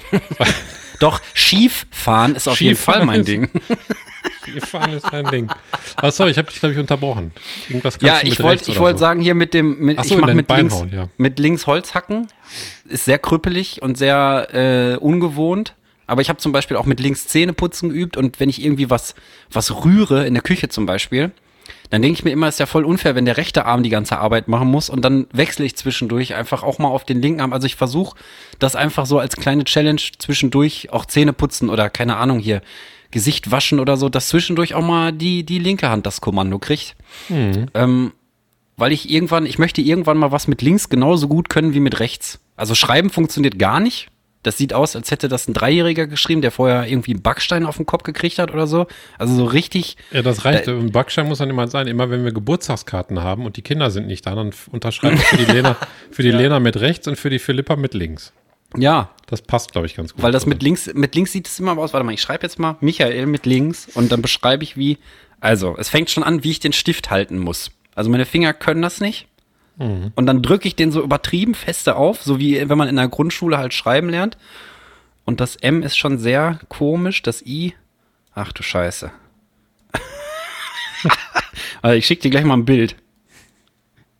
[1.00, 3.48] Doch, Schieffahren ist auf Schief jeden Fall mein Ding.
[4.44, 5.50] Schieffahren ist dein Ding.
[5.96, 7.32] Achso, ich habe dich, glaube ich, unterbrochen.
[7.68, 9.00] Irgendwas ja, ich wollte wollt so.
[9.00, 11.08] sagen, hier mit dem, mit, so, ich mache mit, links, ja.
[11.16, 12.28] mit links Holz hacken.
[12.88, 15.74] Ist sehr krüppelig und sehr äh, ungewohnt.
[16.06, 18.90] Aber ich habe zum Beispiel auch mit links Zähne putzen geübt und wenn ich irgendwie
[18.90, 19.14] was,
[19.50, 21.30] was rühre, in der Küche zum Beispiel,
[21.90, 24.18] dann denke ich mir immer, ist ja voll unfair, wenn der rechte Arm die ganze
[24.18, 27.52] Arbeit machen muss und dann wechsle ich zwischendurch einfach auch mal auf den linken Arm.
[27.52, 28.16] Also ich versuche
[28.58, 32.62] das einfach so als kleine Challenge zwischendurch auch Zähne putzen oder keine Ahnung hier
[33.10, 36.96] Gesicht waschen oder so, dass zwischendurch auch mal die, die linke Hand das Kommando kriegt.
[37.28, 37.66] Mhm.
[37.74, 38.12] Ähm,
[38.76, 42.00] weil ich irgendwann, ich möchte irgendwann mal was mit links genauso gut können wie mit
[42.00, 42.40] rechts.
[42.56, 44.08] Also schreiben funktioniert gar nicht.
[44.42, 47.76] Das sieht aus, als hätte das ein Dreijähriger geschrieben, der vorher irgendwie einen Backstein auf
[47.76, 48.86] den Kopf gekriegt hat oder so.
[49.18, 49.96] Also so richtig.
[50.10, 50.66] Ja, das reicht.
[50.66, 51.86] Äh, ein Backstein muss dann immer sein.
[51.86, 55.44] Immer wenn wir Geburtstagskarten haben und die Kinder sind nicht da, dann unterschreiben für die
[55.44, 55.76] Lena,
[56.10, 56.38] für die ja.
[56.38, 58.32] Lena mit rechts und für die Philippa mit links.
[58.76, 59.10] Ja.
[59.26, 60.22] Das passt, glaube ich, ganz gut.
[60.22, 61.92] Weil das mit links, mit links sieht es immer aus.
[61.92, 64.98] Warte mal, ich schreibe jetzt mal Michael mit links und dann beschreibe ich wie.
[65.40, 67.70] Also, es fängt schon an, wie ich den Stift halten muss.
[67.94, 69.26] Also meine Finger können das nicht.
[69.76, 70.12] Mhm.
[70.14, 73.08] Und dann drücke ich den so übertrieben feste auf, so wie wenn man in der
[73.08, 74.36] Grundschule halt schreiben lernt.
[75.24, 77.74] Und das M ist schon sehr komisch, das I.
[78.34, 79.10] Ach du Scheiße.
[81.82, 82.96] also ich schicke dir gleich mal ein Bild.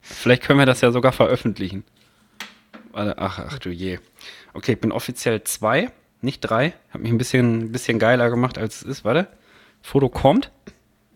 [0.01, 1.85] Vielleicht können wir das ja sogar veröffentlichen.
[2.93, 3.99] Ach, ach du je.
[4.53, 6.75] Okay, ich bin offiziell zwei, nicht drei.
[6.93, 9.05] Hab mich ein bisschen, bisschen geiler gemacht, als es ist.
[9.05, 9.29] Warte.
[9.81, 10.51] Foto kommt.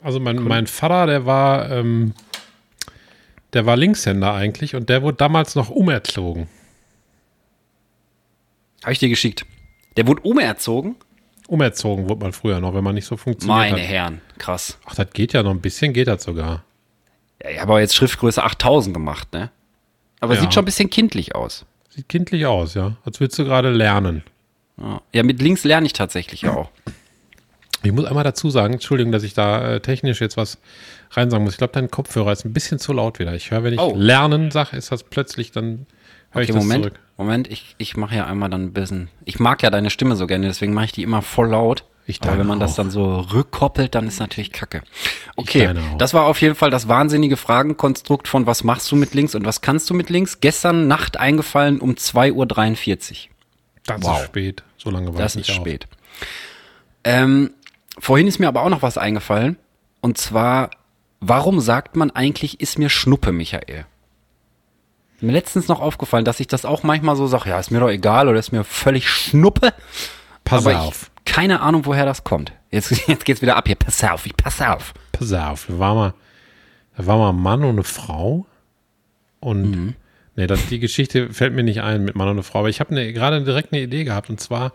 [0.03, 2.15] Also mein, mein Vater, der war ähm,
[3.53, 6.49] der war Linkshänder eigentlich und der wurde damals noch umerzogen.
[8.83, 9.45] Habe ich dir geschickt.
[9.97, 10.97] Der wurde umerzogen?
[11.49, 13.89] Umerzogen wurde man früher noch, wenn man nicht so funktioniert Meine hat.
[13.89, 14.79] Herren, krass.
[14.85, 16.65] Ach, das geht ja noch ein bisschen, geht das sogar.
[17.43, 19.51] Ja, ich habe aber jetzt Schriftgröße 8000 gemacht, ne?
[20.21, 20.41] Aber Ja.
[20.41, 21.65] sieht schon ein bisschen kindlich aus.
[21.91, 22.97] Sieht kindlich aus, ja.
[23.05, 24.23] Als würdest du gerade lernen.
[24.79, 25.01] Ja.
[25.13, 26.71] ja, mit links lerne ich tatsächlich auch.
[27.87, 30.59] Ich muss einmal dazu sagen, Entschuldigung, dass ich da äh, technisch jetzt was
[31.13, 31.55] rein sagen muss.
[31.55, 33.35] Ich glaube, dein Kopfhörer ist ein bisschen zu laut wieder.
[33.35, 33.95] Ich höre, wenn ich Oh.
[33.97, 35.87] lernen sage, ist das plötzlich, dann
[36.31, 36.99] höre ich Okay, das Moment, zurück.
[37.17, 39.09] Moment, ich, ich mache ja einmal dann ein bisschen.
[39.25, 41.85] Ich mag ja deine Stimme so gerne, deswegen mache ich die immer voll laut.
[42.09, 42.77] Ich Aber wenn man das auch.
[42.77, 44.83] dann so rückkoppelt, dann ist natürlich kacke.
[45.35, 49.35] Okay, das war auf jeden Fall das wahnsinnige Fragenkonstrukt von was machst du mit links
[49.35, 50.39] und was kannst du mit links.
[50.41, 53.31] Gestern Nacht eingefallen um 2.43 Uhr.
[53.87, 54.19] Das Wow.
[54.21, 54.63] ist spät.
[54.77, 55.65] So lange war Das ich ist nicht auf.
[55.67, 55.87] spät.
[57.03, 57.51] Ähm,
[57.99, 59.57] vorhin ist mir aber auch noch was eingefallen.
[60.01, 60.71] Und zwar,
[61.21, 63.87] warum sagt man eigentlich, ist mir Schnuppe, Michael?
[65.21, 67.89] Mir letztens noch aufgefallen, dass ich das auch manchmal so sage, ja, ist mir doch
[67.89, 69.73] egal oder ist mir völlig Schnuppe.
[70.45, 71.11] Pass aber auf.
[71.25, 72.53] ich keine Ahnung, woher das kommt.
[72.71, 73.77] Jetzt, jetzt geht's wieder ab hier.
[73.77, 74.93] Pass auf, ich pass auf.
[75.13, 75.67] Pass auf.
[75.69, 76.15] Da war mal,
[76.97, 78.47] da war mal ein Mann und eine Frau.
[79.41, 79.95] Und Mhm.
[80.37, 82.61] nee, das, die Geschichte fällt mir nicht ein mit Mann und eine Frau.
[82.61, 84.29] Aber ich habe eine, gerade direkt eine Idee gehabt.
[84.31, 84.73] Und zwar,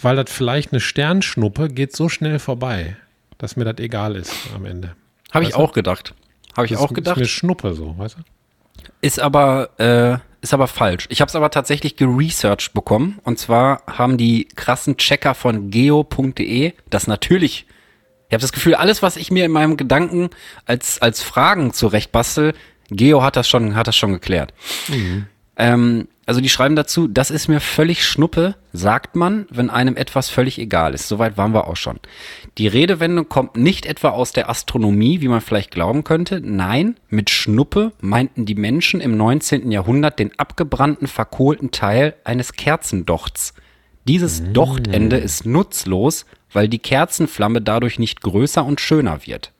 [0.00, 2.96] weil das vielleicht eine Sternschnuppe geht so schnell vorbei,
[3.38, 4.94] dass mir das egal ist am Ende.
[5.32, 6.14] Habe ich auch gedacht.
[6.56, 7.18] Habe ich Das auch Ist gedacht.
[7.18, 8.22] mir Schnuppe so, weißt du?
[9.00, 11.06] Ist aber, äh, ist aber falsch.
[11.10, 13.18] Ich habe es aber tatsächlich geresearched bekommen.
[13.24, 17.66] Und zwar haben die krassen Checker von geo.de das natürlich.
[18.28, 20.30] Ich habe das Gefühl, alles, was ich mir in meinem Gedanken
[20.64, 22.54] als, als Fragen zurechtbastel,
[22.90, 24.52] Geo hat das schon, hat das schon geklärt.
[25.56, 30.28] Ähm, also die schreiben dazu, das ist mir völlig Schnuppe, sagt man, wenn einem etwas
[30.28, 31.06] völlig egal ist.
[31.06, 32.00] Soweit waren wir auch schon.
[32.58, 36.40] Die Redewendung kommt nicht etwa aus der Astronomie, wie man vielleicht glauben könnte.
[36.40, 39.70] Nein, mit Schnuppe meinten die Menschen im 19.
[39.70, 43.54] Jahrhundert den abgebrannten, verkohlten Teil eines Kerzendochts.
[44.08, 49.52] Dieses Dochtende ist nutzlos, weil die Kerzenflamme dadurch nicht größer und schöner wird.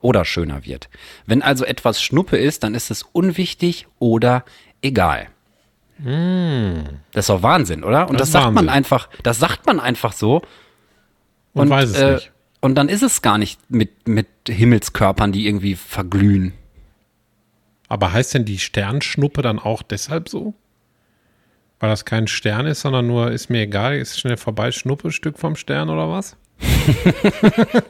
[0.00, 0.90] Oder schöner wird.
[1.26, 4.44] Wenn also etwas Schnuppe ist, dann ist es unwichtig oder
[4.82, 5.28] egal.
[6.04, 8.08] Das ist doch Wahnsinn, oder?
[8.08, 8.68] Und Das das, sagt man Wahnsinn.
[8.70, 10.42] einfach, das sagt man einfach so.
[11.52, 12.32] Und, weiß es äh, nicht.
[12.60, 16.52] Und dann ist es gar nicht mit, mit Himmelskörpern, die irgendwie verglühen.
[17.88, 20.54] Aber heißt denn die Sternschnuppe dann auch deshalb so?
[21.80, 25.38] Weil das kein Stern ist, sondern nur ist mir egal, ist schnell vorbei, Schnuppe, Stück
[25.38, 26.36] vom Stern oder was?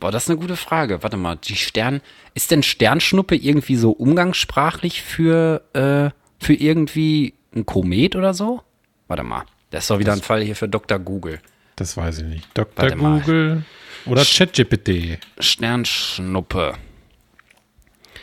[0.00, 1.02] Boah, das ist eine gute Frage.
[1.02, 2.00] Warte mal, die Stern,
[2.34, 8.62] ist denn Sternschnuppe irgendwie so umgangssprachlich für, äh, für irgendwie ein Komet oder so?
[9.06, 10.98] Warte mal, das ist doch wieder ein Fall hier für Dr.
[10.98, 11.40] Google.
[11.76, 12.48] Das weiß ich nicht.
[12.54, 12.84] Dr.
[12.84, 13.20] Warte mal.
[13.20, 13.64] Google
[14.06, 15.18] oder ChatGPT.
[15.38, 16.74] Sternschnuppe.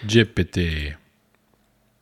[0.08, 0.98] GPT.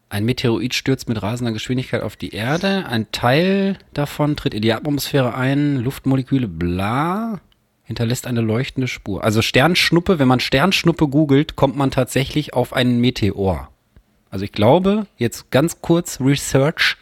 [0.09, 2.85] Ein Meteorit stürzt mit rasender Geschwindigkeit auf die Erde.
[2.87, 5.77] Ein Teil davon tritt in die Atmosphäre ein.
[5.77, 7.41] Luftmoleküle, bla.
[7.83, 9.23] Hinterlässt eine leuchtende Spur.
[9.23, 13.72] Also Sternschnuppe, wenn man Sternschnuppe googelt, kommt man tatsächlich auf einen Meteor.
[14.33, 16.97] Also ich glaube, jetzt ganz kurz Research,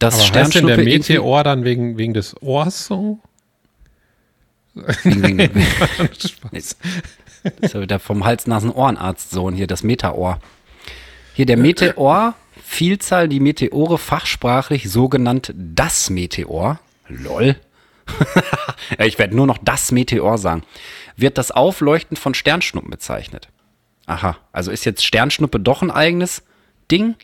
[0.00, 3.20] dass Aber heißt denn Sternschnuppe der Meteor dann wegen, wegen des Ohrs so?
[4.74, 5.64] Wegen, wegen,
[6.18, 6.76] Spaß.
[7.44, 10.40] Das ist ja wieder vom Hals-Nasen-Ohrenarzt-Sohn hier, das Meteor.
[11.34, 12.34] Hier der Meteor,
[12.64, 16.80] Vielzahl die Meteore fachsprachlich sogenannt das Meteor.
[17.06, 17.54] Lol.
[18.98, 20.64] ich werde nur noch das Meteor sagen.
[21.16, 23.51] Wird das Aufleuchten von Sternschnuppen bezeichnet.
[24.06, 26.42] Aha, also ist jetzt Sternschnuppe doch ein eigenes
[26.90, 27.14] Ding?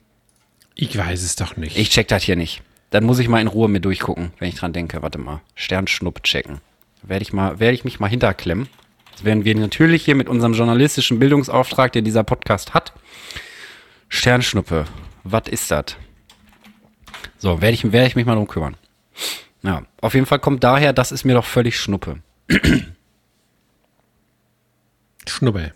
[0.75, 1.77] Ich weiß es doch nicht.
[1.77, 2.63] Ich check das hier nicht.
[2.91, 5.03] Dann muss ich mal in Ruhe mir durchgucken, wenn ich dran denke.
[5.03, 5.41] Warte mal.
[5.55, 6.61] Sternschnuppe checken.
[7.03, 8.69] Werde ich mal, werde ich mich mal hinterklemmen.
[9.13, 12.93] Das werden wir natürlich hier mit unserem journalistischen Bildungsauftrag, der dieser Podcast hat.
[14.09, 14.87] Sternschnuppe.
[15.25, 15.97] Was ist das?
[17.39, 18.77] So, werde ich, werde ich mich mal drum kümmern.
[19.63, 22.23] Ja, auf jeden Fall kommt daher, das ist mir doch völlig Schnuppe.
[25.29, 25.73] Schnuppe.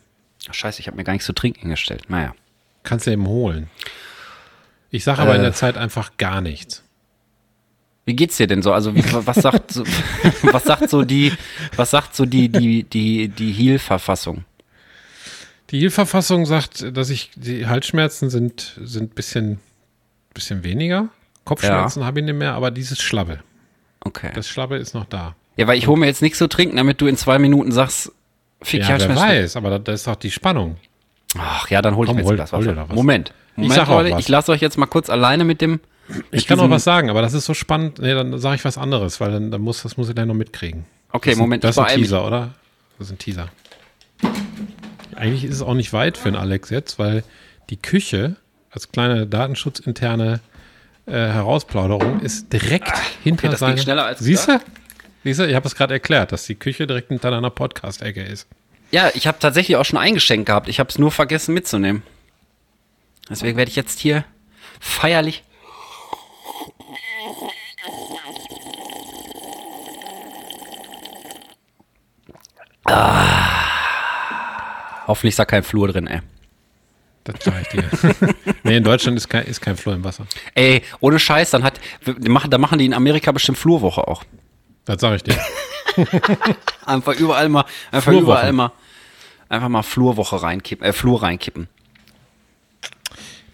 [0.48, 2.08] Ach, scheiße, ich habe mir gar nichts zu trinken hingestellt.
[2.08, 2.34] Naja.
[2.82, 3.70] Kannst du eben holen.
[4.90, 5.44] Ich sage aber in Äh.
[5.44, 6.82] der Zeit einfach gar nichts.
[8.04, 8.72] Wie geht's dir denn so?
[8.72, 9.84] Also wie, was sagt so,
[10.42, 11.32] was sagt so die,
[11.76, 14.44] was sagt so die die die die Heal-Verfassung?
[15.70, 19.58] Die Heilverfassung sagt, dass ich, die Halsschmerzen sind, sind bisschen,
[20.34, 21.08] bisschen weniger.
[21.44, 23.40] Kopfschmerzen habe ich nicht mehr, aber dieses Schlabbe.
[24.00, 24.32] Okay.
[24.34, 25.34] Das Schlabbe ist noch da.
[25.56, 28.12] Ja, weil ich hole mir jetzt nichts zu trinken, damit du in zwei Minuten sagst,
[28.64, 30.76] fick Ja, wer weiß, aber da, ist doch die Spannung.
[31.38, 32.94] Ach ja, dann hol ich mir jetzt hol- Glas hol doch was.
[32.96, 33.32] Moment.
[33.56, 35.80] Moment, auch Leute, ich lasse euch jetzt mal kurz alleine mit dem.
[36.08, 37.98] Ich mit kann noch was sagen, aber das ist so spannend.
[38.00, 40.34] Nee, dann sage ich was anderes, weil dann, dann muss, das muss ich gleich noch
[40.34, 40.84] mitkriegen.
[41.12, 41.98] Okay, Das ist ein- Moment, Das ich ist ein.
[41.98, 42.50] Teaser, oder?
[42.98, 43.48] Das ist ein Teaser.
[45.16, 47.22] Eigentlich ist es auch nicht weit für den Alex jetzt, weil
[47.70, 48.36] die Küche
[48.70, 50.40] als kleine datenschutzinterne
[51.06, 53.76] äh, Herausplauderung ist direkt Ah, hinter das seiner.
[53.76, 54.58] schneller als Siehst du?
[55.24, 58.48] Siehst du, ich habe es gerade erklärt, dass die Küche direkt hinter deiner Podcast-Ecke ist.
[58.90, 60.68] Ja, ich habe tatsächlich auch schon eingeschenkt gehabt.
[60.68, 62.02] Ich habe es nur vergessen mitzunehmen.
[63.30, 64.24] Deswegen werde ich jetzt hier
[64.80, 65.44] feierlich.
[72.84, 73.52] Ah.
[75.06, 76.20] Hoffentlich ist da kein Flur drin, ey.
[77.24, 77.84] Das sag ich dir.
[78.64, 80.26] nee, in Deutschland ist kein, ist kein Flur im Wasser.
[80.54, 84.24] Ey, ohne Scheiß, dann hat, da machen die in Amerika bestimmt Flurwoche auch.
[84.84, 85.36] Das sag ich dir.
[86.86, 88.22] Einfach überall mal, einfach Flurwoche.
[88.32, 88.72] überall mal,
[89.48, 91.68] einfach mal Flurwoche reinkippen, äh, Flur reinkippen.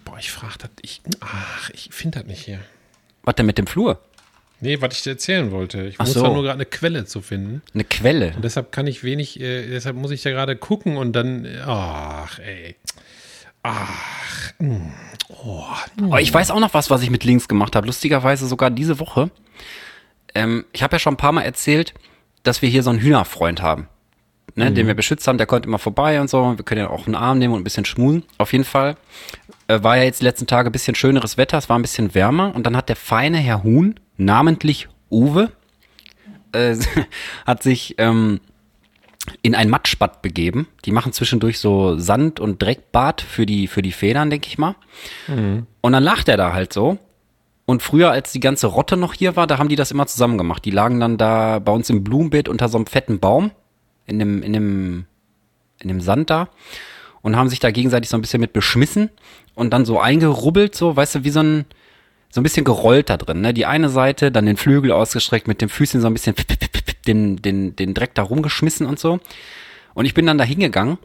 [0.04, 0.70] Boah, ich frage das.
[0.82, 2.60] Ich, ach, ich finde das nicht hier.
[3.24, 4.00] Was denn mit dem Flur?
[4.60, 5.82] Nee, was ich dir erzählen wollte.
[5.86, 6.22] Ich Ach muss so.
[6.22, 7.62] da nur gerade eine Quelle zu finden.
[7.74, 8.32] Eine Quelle.
[8.34, 11.60] Und deshalb kann ich wenig, äh, deshalb muss ich da gerade gucken und dann, äh,
[11.64, 12.76] ach, ey.
[13.62, 14.92] Ach, mm,
[15.28, 15.64] oh,
[16.10, 17.86] Oh, ich weiß auch noch was, was ich mit Links gemacht habe.
[17.86, 19.30] Lustigerweise sogar diese Woche.
[20.34, 21.94] Ähm, ich habe ja schon ein paar Mal erzählt,
[22.42, 23.88] dass wir hier so einen Hühnerfreund haben.
[24.54, 26.56] Ne, Den wir beschützt haben, der kommt immer vorbei und so.
[26.56, 28.24] Wir können ja auch einen Arm nehmen und ein bisschen schmusen.
[28.38, 28.96] Auf jeden Fall
[29.68, 32.14] äh, war ja jetzt die letzten Tage ein bisschen schöneres Wetter, es war ein bisschen
[32.14, 35.52] wärmer und dann hat der feine Herr Huhn, namentlich Uwe,
[36.52, 36.74] äh,
[37.46, 38.40] hat sich ähm,
[39.42, 40.66] in ein Matschbad begeben.
[40.84, 44.74] Die machen zwischendurch so Sand- und Dreckbad für die, für die Federn, denke ich mal.
[45.82, 46.98] Und dann lacht er da halt so.
[47.68, 50.38] Und früher, als die ganze Rotte noch hier war, da haben die das immer zusammen
[50.38, 50.64] gemacht.
[50.64, 53.50] Die lagen dann da bei uns im Blumenbeet unter so einem fetten Baum,
[54.06, 55.04] in dem, in dem,
[55.78, 56.48] in dem Sand da,
[57.20, 59.10] und haben sich da gegenseitig so ein bisschen mit beschmissen
[59.54, 61.66] und dann so eingerubbelt, so, weißt du, wie so ein,
[62.30, 63.52] so ein bisschen gerollt da drin, ne?
[63.52, 66.36] Die eine Seite, dann den Flügel ausgestreckt, mit dem Füßchen so ein bisschen
[67.06, 69.20] den, den, den Dreck da rumgeschmissen und so.
[69.92, 70.96] Und ich bin dann da hingegangen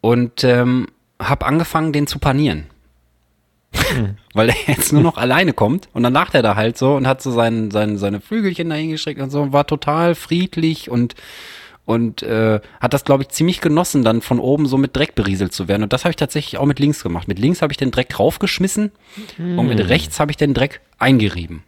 [0.00, 0.86] und ähm,
[1.18, 2.71] habe angefangen, den zu panieren.
[4.34, 7.06] Weil er jetzt nur noch alleine kommt und dann lacht er da halt so und
[7.06, 11.14] hat so sein, sein, seine Flügelchen da hingestreckt und so und war total friedlich und
[11.84, 15.52] und äh, hat das, glaube ich, ziemlich genossen, dann von oben so mit Dreck berieselt
[15.52, 15.82] zu werden.
[15.82, 17.26] Und das habe ich tatsächlich auch mit links gemacht.
[17.26, 18.92] Mit links habe ich den Dreck raufgeschmissen
[19.56, 21.64] und mit rechts habe ich den Dreck eingerieben.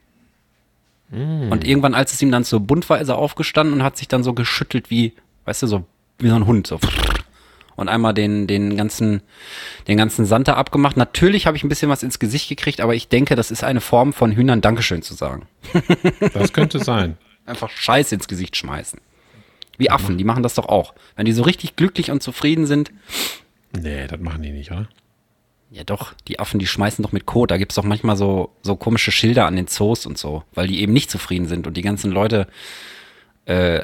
[1.51, 4.09] Und irgendwann, als es ihm dann so bunt war, ist er aufgestanden und hat sich
[4.09, 5.13] dann so geschüttelt wie,
[5.45, 5.85] weißt du, so
[6.19, 6.67] wie so ein Hund.
[6.67, 6.79] So.
[7.77, 9.23] Und einmal den, den ganzen,
[9.89, 10.97] den ganzen Sand da abgemacht.
[10.97, 13.81] Natürlich habe ich ein bisschen was ins Gesicht gekriegt, aber ich denke, das ist eine
[13.81, 15.47] Form von Hühnern Dankeschön zu sagen.
[16.35, 17.19] das könnte sein.
[17.47, 19.01] Einfach Scheiß ins Gesicht schmeißen.
[19.77, 20.95] Wie Affen, die machen das doch auch.
[21.17, 22.93] Wenn die so richtig glücklich und zufrieden sind,
[23.77, 24.89] Nee, das machen die nicht, oder?
[25.75, 27.51] ja doch, die Affen, die schmeißen doch mit Kot.
[27.51, 30.81] Da gibt's doch manchmal so, so komische Schilder an den Zoos und so, weil die
[30.81, 32.47] eben nicht zufrieden sind und die ganzen Leute
[33.47, 33.83] äh,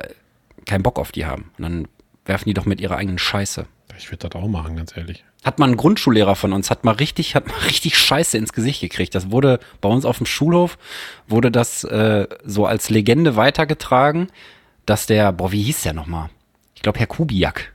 [0.66, 1.50] keinen Bock auf die haben.
[1.58, 1.88] Und dann
[2.24, 3.66] werfen die doch mit ihrer eigenen Scheiße.
[4.00, 5.24] Ich würde das auch machen, ganz ehrlich.
[5.44, 8.80] Hat mal ein Grundschullehrer von uns, hat mal richtig, hat mal richtig Scheiße ins Gesicht
[8.80, 9.14] gekriegt.
[9.14, 10.78] Das wurde bei uns auf dem Schulhof,
[11.28, 14.28] wurde das äh, so als Legende weitergetragen,
[14.86, 16.30] dass der, boah, wie hieß der nochmal?
[16.74, 17.72] Ich glaube, Herr Kubiak.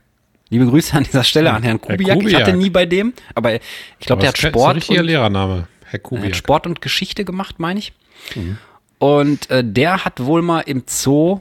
[0.48, 2.22] Liebe Grüße an dieser Stelle an Herrn Herr Kubiak.
[2.22, 2.56] Ich hatte Kubiak.
[2.56, 3.60] nie bei dem, aber ich
[4.00, 6.36] glaube, der hat das ist ein Sport und, Lehrername, Herr er hat Kubiak.
[6.36, 7.92] Sport und Geschichte gemacht, meine ich.
[8.34, 8.58] Mhm.
[8.98, 11.40] Und äh, der hat wohl mal im Zoo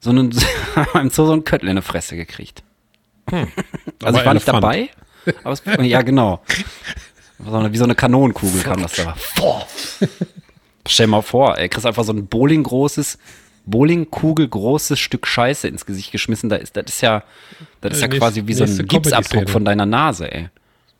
[0.00, 0.30] so einen,
[0.94, 2.62] im Zoo so einen Köttel in die Fresse gekriegt.
[4.02, 4.64] Also Aber ich war nicht Elefant.
[4.64, 4.88] dabei.
[5.44, 6.42] Aber es, ja, genau.
[7.38, 9.14] Wie so eine Kanonenkugel kam das da.
[10.86, 13.18] Stell dir mal vor, ey, kriegst einfach so ein Bowling-großes,
[13.66, 16.48] Bowlingkugel großes Stück Scheiße ins Gesicht geschmissen.
[16.48, 17.22] Da ist, das ist ja,
[17.82, 20.48] das ist ja Äh, nächste- quasi wie so ein Gipsabdruck von deiner Nase, ey.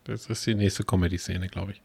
[0.04, 1.80] Das ist die nächste Comedy-Szene, glaube ich.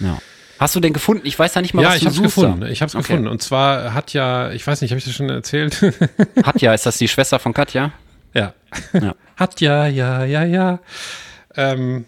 [0.00, 0.18] Ja.
[0.58, 1.26] Hast du den gefunden?
[1.26, 2.60] Ich weiß ja nicht mal, Ja, was ich du suchst gefunden.
[2.62, 2.66] da.
[2.68, 3.02] Ich habe es Okay.
[3.08, 3.28] gefunden.
[3.28, 5.78] Und zwar hat ja, ich weiß nicht, habe ich das schon erzählt?
[6.42, 7.92] Katja, ist das die Schwester von Katja?
[8.92, 9.00] Ja.
[9.00, 9.14] Ja.
[9.36, 10.80] Hat ja, ja, ja, ja.
[11.54, 12.04] Ähm,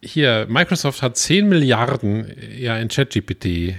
[0.00, 2.26] hier, Microsoft hat 10 Milliarden
[2.58, 3.74] ja in ChatGPT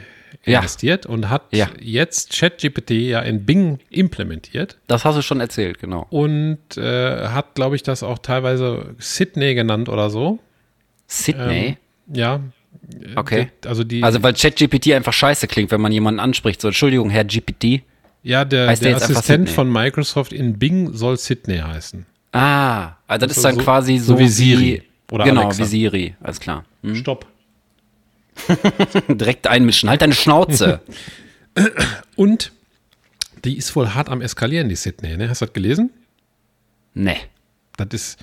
[0.46, 0.60] Ja.
[0.60, 1.69] investiert und hat Ja.
[1.80, 6.06] jetzt ChatGPT ja in Bing implementiert Das hast du schon erzählt, genau.
[6.12, 10.39] und äh, hat, glaube ich, das auch teilweise Sydney genannt oder so.
[11.08, 11.78] Sydney?
[12.12, 12.41] Ja.
[13.15, 13.50] okay.
[13.65, 16.62] Also die, Also weil ChatGPT einfach scheiße klingt, wenn man jemanden anspricht.
[16.62, 17.82] So, Entschuldigung, Herr GPT.
[18.24, 22.06] ja, der, der der Assistent von Microsoft in Bing soll Sydney heißen.
[22.34, 25.60] Ah, also das ist So- dann so- quasi so so, wie Siri oder genau, Alexa.
[25.63, 26.65] wie Siri, alles klar.
[26.84, 26.96] Hm?
[26.96, 27.26] Stopp.
[29.08, 29.89] Direkt einmischen.
[29.89, 30.82] Halt deine Schnauze.
[32.15, 32.52] Und
[33.46, 35.15] die ist wohl hart am Eskalieren, die Sydney.
[35.17, 35.30] Ne?
[35.30, 35.91] Hast du das gelesen?
[36.93, 37.17] nee.
[37.76, 38.19] Das ist.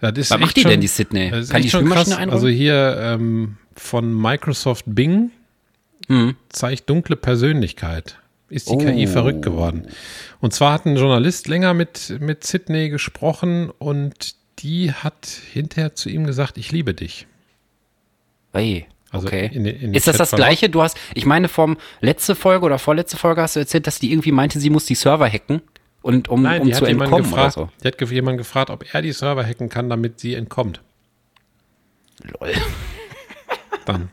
[0.00, 1.28] Das ist Was macht die schon- denn, die Sydney?
[1.30, 2.30] ist Kann die Spülmaschine einräumen?
[2.34, 5.30] Also hier ähm, von Microsoft Bing
[6.08, 6.36] Mhm.
[6.50, 8.18] zeigt dunkle Persönlichkeit.
[8.48, 8.78] Ist die Oh.
[8.78, 9.88] KI verrückt geworden.
[10.40, 16.08] Und zwar hat ein Journalist länger mit, mit Sydney gesprochen und die hat hinterher zu
[16.10, 17.26] ihm gesagt, ich liebe dich.
[18.52, 18.86] Hey.
[19.10, 19.48] Also Okay.
[19.52, 20.68] in, in ist das das gleiche?
[20.68, 24.10] Du hast, ich meine, vom letzte Folge oder vorletzte Folge hast du erzählt, dass die
[24.12, 25.62] irgendwie meinte, sie muss die Server hacken
[26.02, 27.70] und um, Nein, um zu entkommen oder gefragt, so.
[27.82, 30.80] die hat jemanden gefragt, ob er die Server hacken kann, damit sie entkommt.
[32.40, 32.52] Lol.
[33.86, 34.08] Dann.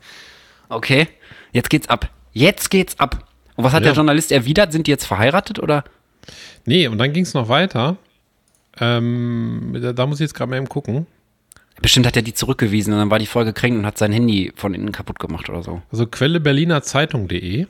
[0.68, 1.08] Okay,
[1.52, 2.10] jetzt geht's ab.
[2.32, 3.28] Jetzt geht's ab.
[3.56, 3.88] Und was hat Ja.
[3.88, 4.72] der Journalist erwidert?
[4.72, 5.84] Sind die jetzt verheiratet oder?
[6.64, 7.96] Nee, und dann ging es noch weiter.
[8.80, 11.06] Ähm, da, da muss ich jetzt gerade mal eben gucken.
[11.80, 14.52] Bestimmt hat er die zurückgewiesen und dann war die voll gekränkt und hat sein Handy
[14.54, 15.82] von innen kaputt gemacht oder so.
[15.90, 17.66] Also Quelle Berliner Zeitung.de.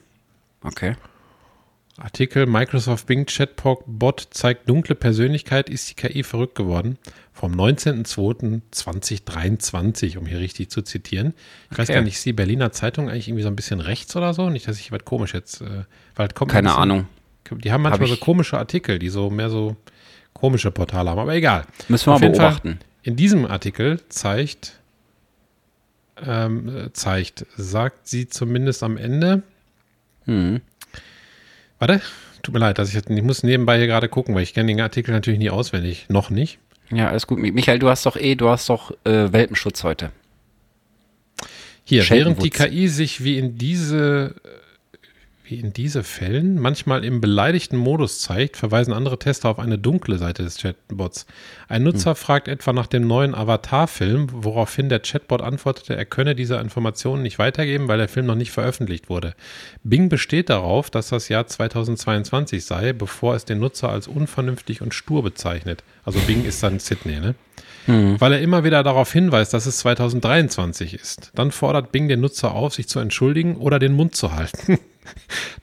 [0.62, 0.96] Okay.
[1.98, 6.98] Artikel Microsoft Bing Chatbot zeigt dunkle Persönlichkeit, ist die KI verrückt geworden.
[7.34, 11.34] Vom 19.02.2023, um hier richtig zu zitieren.
[11.70, 11.98] Ich weiß Okay.
[11.98, 14.50] gar nicht, ist die Berliner Zeitung eigentlich irgendwie so ein bisschen rechts oder so?
[14.50, 17.06] Nicht, dass ich was komisch jetzt, äh, weil kommt ein Keine bisschen- Ahnung.
[17.50, 19.76] Die haben manchmal Hab so komische Artikel, die so mehr so
[20.32, 21.64] komische Portale haben, aber egal.
[21.88, 22.78] Müssen wir Auf mal jeden Fall, beobachten.
[23.02, 24.78] in diesem Artikel zeigt,
[26.24, 29.42] ähm, äh, zeigt, sagt sie zumindest am Ende,
[30.26, 30.60] Hm.
[31.78, 32.00] warte,
[32.42, 34.80] tut mir leid, dass ich, ich muss nebenbei hier gerade gucken, weil ich kenne den
[34.80, 36.58] Artikel natürlich nie auswendig, noch nicht.
[36.90, 37.38] Ja, alles gut.
[37.38, 40.10] Michael, du hast doch eh, du hast doch äh, Welpenschutz heute.
[41.84, 42.50] Hier, während die.
[42.50, 44.34] KI sich wie in diese
[45.44, 50.18] wie in diese Fällen manchmal im beleidigten Modus zeigt, verweisen andere Tester auf eine dunkle
[50.18, 51.26] Seite des Chatbots.
[51.68, 56.56] Ein Nutzer fragt etwa nach dem neuen Avatar-Film, woraufhin der Chatbot antwortete, er könne diese
[56.56, 59.34] Informationen nicht weitergeben, weil der Film noch nicht veröffentlicht wurde.
[59.82, 64.94] Bing besteht darauf, dass das Jahr 2022 sei, bevor es den Nutzer als unvernünftig und
[64.94, 65.82] stur bezeichnet.
[66.04, 67.34] Also Bing ist dann Sydney, ne?
[67.86, 71.30] Weil er immer wieder darauf hinweist, dass es 2023 ist.
[71.34, 74.78] Dann fordert Bing den Nutzer auf, sich zu entschuldigen oder den Mund zu halten.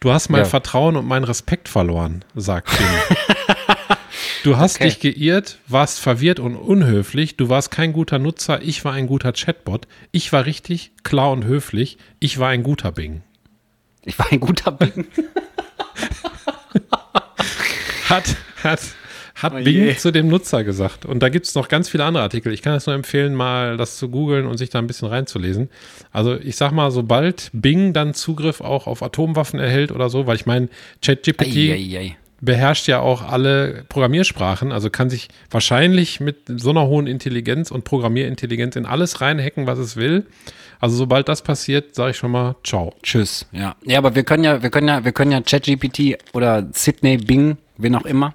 [0.01, 0.45] Du hast mein Ja.
[0.45, 2.87] Vertrauen und meinen Respekt verloren, sagt Bing.
[4.43, 4.83] Du hast Okay.
[4.85, 7.37] dich geirrt, warst verwirrt und unhöflich.
[7.37, 8.61] Du warst kein guter Nutzer.
[8.61, 9.87] Ich war ein guter Chatbot.
[10.11, 11.97] Ich war richtig, klar und höflich.
[12.19, 13.21] Ich war ein guter Bing.
[14.03, 15.07] Ich war ein guter Bing.
[18.09, 18.79] Hat, hat,
[19.41, 21.05] hat Oh Bing zu dem Nutzer gesagt.
[21.05, 22.53] Und da gibt es noch ganz viele andere Artikel.
[22.53, 25.69] Ich kann es nur empfehlen, mal das zu googeln und sich da ein bisschen reinzulesen.
[26.11, 30.35] Also ich sag mal, sobald Bing dann Zugriff auch auf Atomwaffen erhält oder so, weil
[30.35, 30.69] ich meine,
[31.01, 37.71] ChatGPT beherrscht ja auch alle Programmiersprachen, also kann sich wahrscheinlich mit so einer hohen Intelligenz
[37.71, 40.25] und Programmierintelligenz in alles reinhacken, was es will.
[40.79, 42.93] Also sobald das passiert, sage ich schon mal ciao.
[43.03, 43.45] Tschüss.
[43.51, 43.75] Ja.
[43.83, 47.57] Ja, aber wir können ja, wir können ja, wir können ja ChatGPT oder Sydney Bing,
[47.77, 48.33] wen auch immer.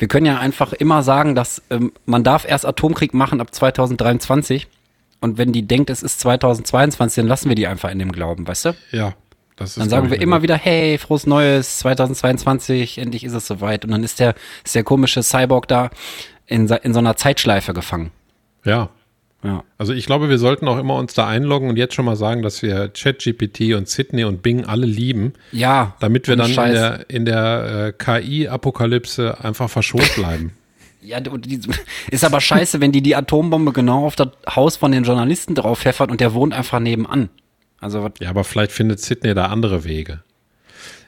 [0.00, 4.66] Wir können ja einfach immer sagen, dass ähm, man darf erst Atomkrieg machen ab 2023
[5.20, 8.48] und wenn die denkt, es ist 2022, dann lassen wir die einfach in dem Glauben,
[8.48, 8.72] weißt du?
[8.92, 9.12] Ja,
[9.56, 13.84] das ist Dann sagen wir immer wieder, hey, frohes Neues, 2022, endlich ist es soweit.
[13.84, 14.34] Und dann ist der,
[14.64, 15.90] ist der komische Cyborg da
[16.46, 18.10] in, in so einer Zeitschleife gefangen.
[18.64, 18.88] Ja,
[19.42, 19.64] Ja.
[19.78, 22.42] Also ich glaube, wir sollten auch immer uns da einloggen und jetzt schon mal sagen,
[22.42, 25.96] dass wir ChatGPT und Sydney und Bing alle lieben, Ja.
[26.00, 26.72] damit wir dann in Scheiß.
[26.72, 28.20] der, in der äh,
[28.60, 30.52] KI-Apokalypse einfach verschont bleiben.
[31.02, 31.18] Ja,
[32.10, 35.78] ist aber scheiße, wenn die die Atombombe genau auf das Haus von den Journalisten drauf
[35.80, 37.30] pfeffert und der wohnt einfach nebenan.
[37.80, 40.22] Also, ja, aber vielleicht findet Sydney da andere Wege.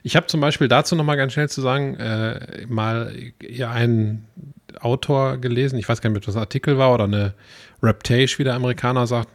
[0.02, 3.14] Ich habe zum Beispiel dazu noch mal ganz schnell zu sagen, äh, mal
[3.46, 4.24] ja, einen
[4.80, 7.34] Autor gelesen, ich weiß gar nicht, ob das ein Artikel war oder eine
[7.82, 9.28] Reptage, wie der Amerikaner sagt.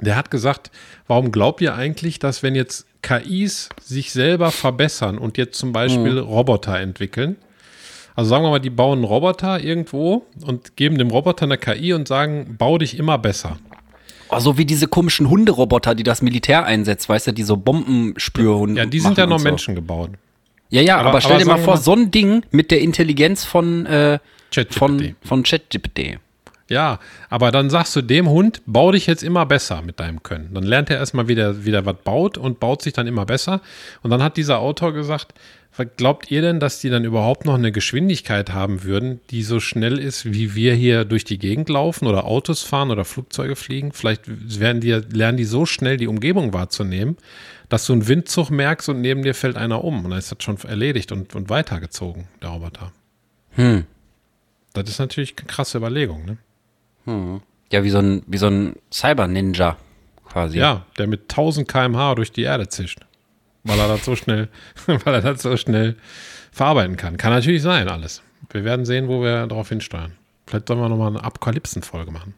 [0.00, 0.70] Der hat gesagt,
[1.06, 6.18] warum glaubt ihr eigentlich, dass wenn jetzt KIs sich selber verbessern und jetzt zum Beispiel
[6.18, 7.36] Roboter entwickeln,
[8.16, 11.92] also sagen wir mal, die bauen einen Roboter irgendwo und geben dem Roboter eine KI
[11.92, 13.58] und sagen, bau dich immer besser.
[14.30, 18.80] oh, so wie diese komischen Hunderoboter, die das Militär einsetzt, weißt du, die so Bombenspürhunde.
[18.80, 19.44] Ja, die sind ja noch so.
[19.44, 20.10] Menschen gebaut.
[20.70, 23.44] Ja, ja, aber, Aber- stell aber dir mal vor, so ein Ding mit der Intelligenz
[23.44, 24.18] von, äh,
[24.52, 24.74] ChatGPT.
[24.78, 26.18] von, von ChatGPT.
[26.70, 30.54] Ja, aber dann sagst du dem Hund, bau dich jetzt immer besser mit deinem Können.
[30.54, 33.60] Dann lernt er erstmal wieder, wieder was baut und baut sich dann immer besser.
[34.04, 35.34] Und dann hat dieser Autor gesagt,
[35.96, 39.98] glaubt ihr denn, dass die dann überhaupt noch eine Geschwindigkeit haben würden, die so schnell
[39.98, 43.92] ist, wie wir hier durch die Gegend laufen oder Autos fahren oder Flugzeuge fliegen?
[43.92, 47.16] Vielleicht werden die, lernen die so schnell die Umgebung wahrzunehmen,
[47.68, 50.04] dass du einen Windzug merkst und neben dir fällt einer um.
[50.04, 52.92] Und dann ist das schon erledigt und, und weitergezogen, der Roboter.
[53.56, 53.86] Hm.
[54.72, 56.38] Das ist natürlich eine krasse Überlegung, ne?
[57.72, 59.76] Ja, wie so ein, wie so ein Cyber-Ninja
[60.28, 60.58] quasi.
[60.58, 63.00] Ja, der mit 1000 km/h durch die Erde zischt.
[63.64, 64.48] Weil er das so schnell,
[64.86, 65.96] weil er das so schnell
[66.52, 67.16] verarbeiten kann.
[67.16, 68.22] Kann natürlich sein, alles.
[68.50, 70.16] Wir werden sehen, wo wir darauf hinsteuern.
[70.46, 72.34] Vielleicht sollen wir nochmal eine Apokalypsen-Folge machen.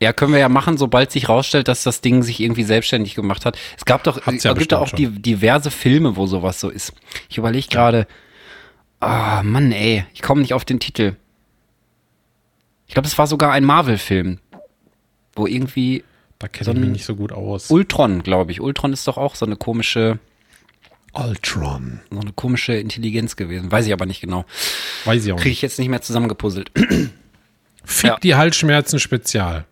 [0.00, 3.46] Ja, können wir ja machen, sobald sich rausstellt, dass das Ding sich irgendwie selbstständig gemacht
[3.46, 3.58] hat.
[3.78, 6.68] Es gab doch, Hat's ja es gibt da auch die, diverse Filme, wo sowas so
[6.68, 6.92] ist.
[7.30, 8.06] Ich überlege gerade,
[9.00, 11.16] ah, Mann, ey, ich komme nicht auf den Titel.
[12.86, 14.38] Ich glaube, es war sogar ein Marvel-Film,
[15.34, 16.04] wo irgendwie,
[16.38, 17.70] Da kenne So ich mich nicht so gut aus.
[17.70, 18.60] Ultron, glaube ich.
[18.60, 20.18] Ultron ist doch auch so eine komische,
[21.14, 22.00] Ultron.
[22.10, 23.70] so eine komische Intelligenz gewesen.
[23.72, 24.44] Weiß ich aber nicht genau.
[25.04, 25.58] Weiß ich auch Kriege nicht.
[25.58, 26.70] ich jetzt nicht mehr zusammengepuzzelt.
[27.84, 28.18] Fick Ja.
[28.22, 29.64] die Halsschmerzen Spezial.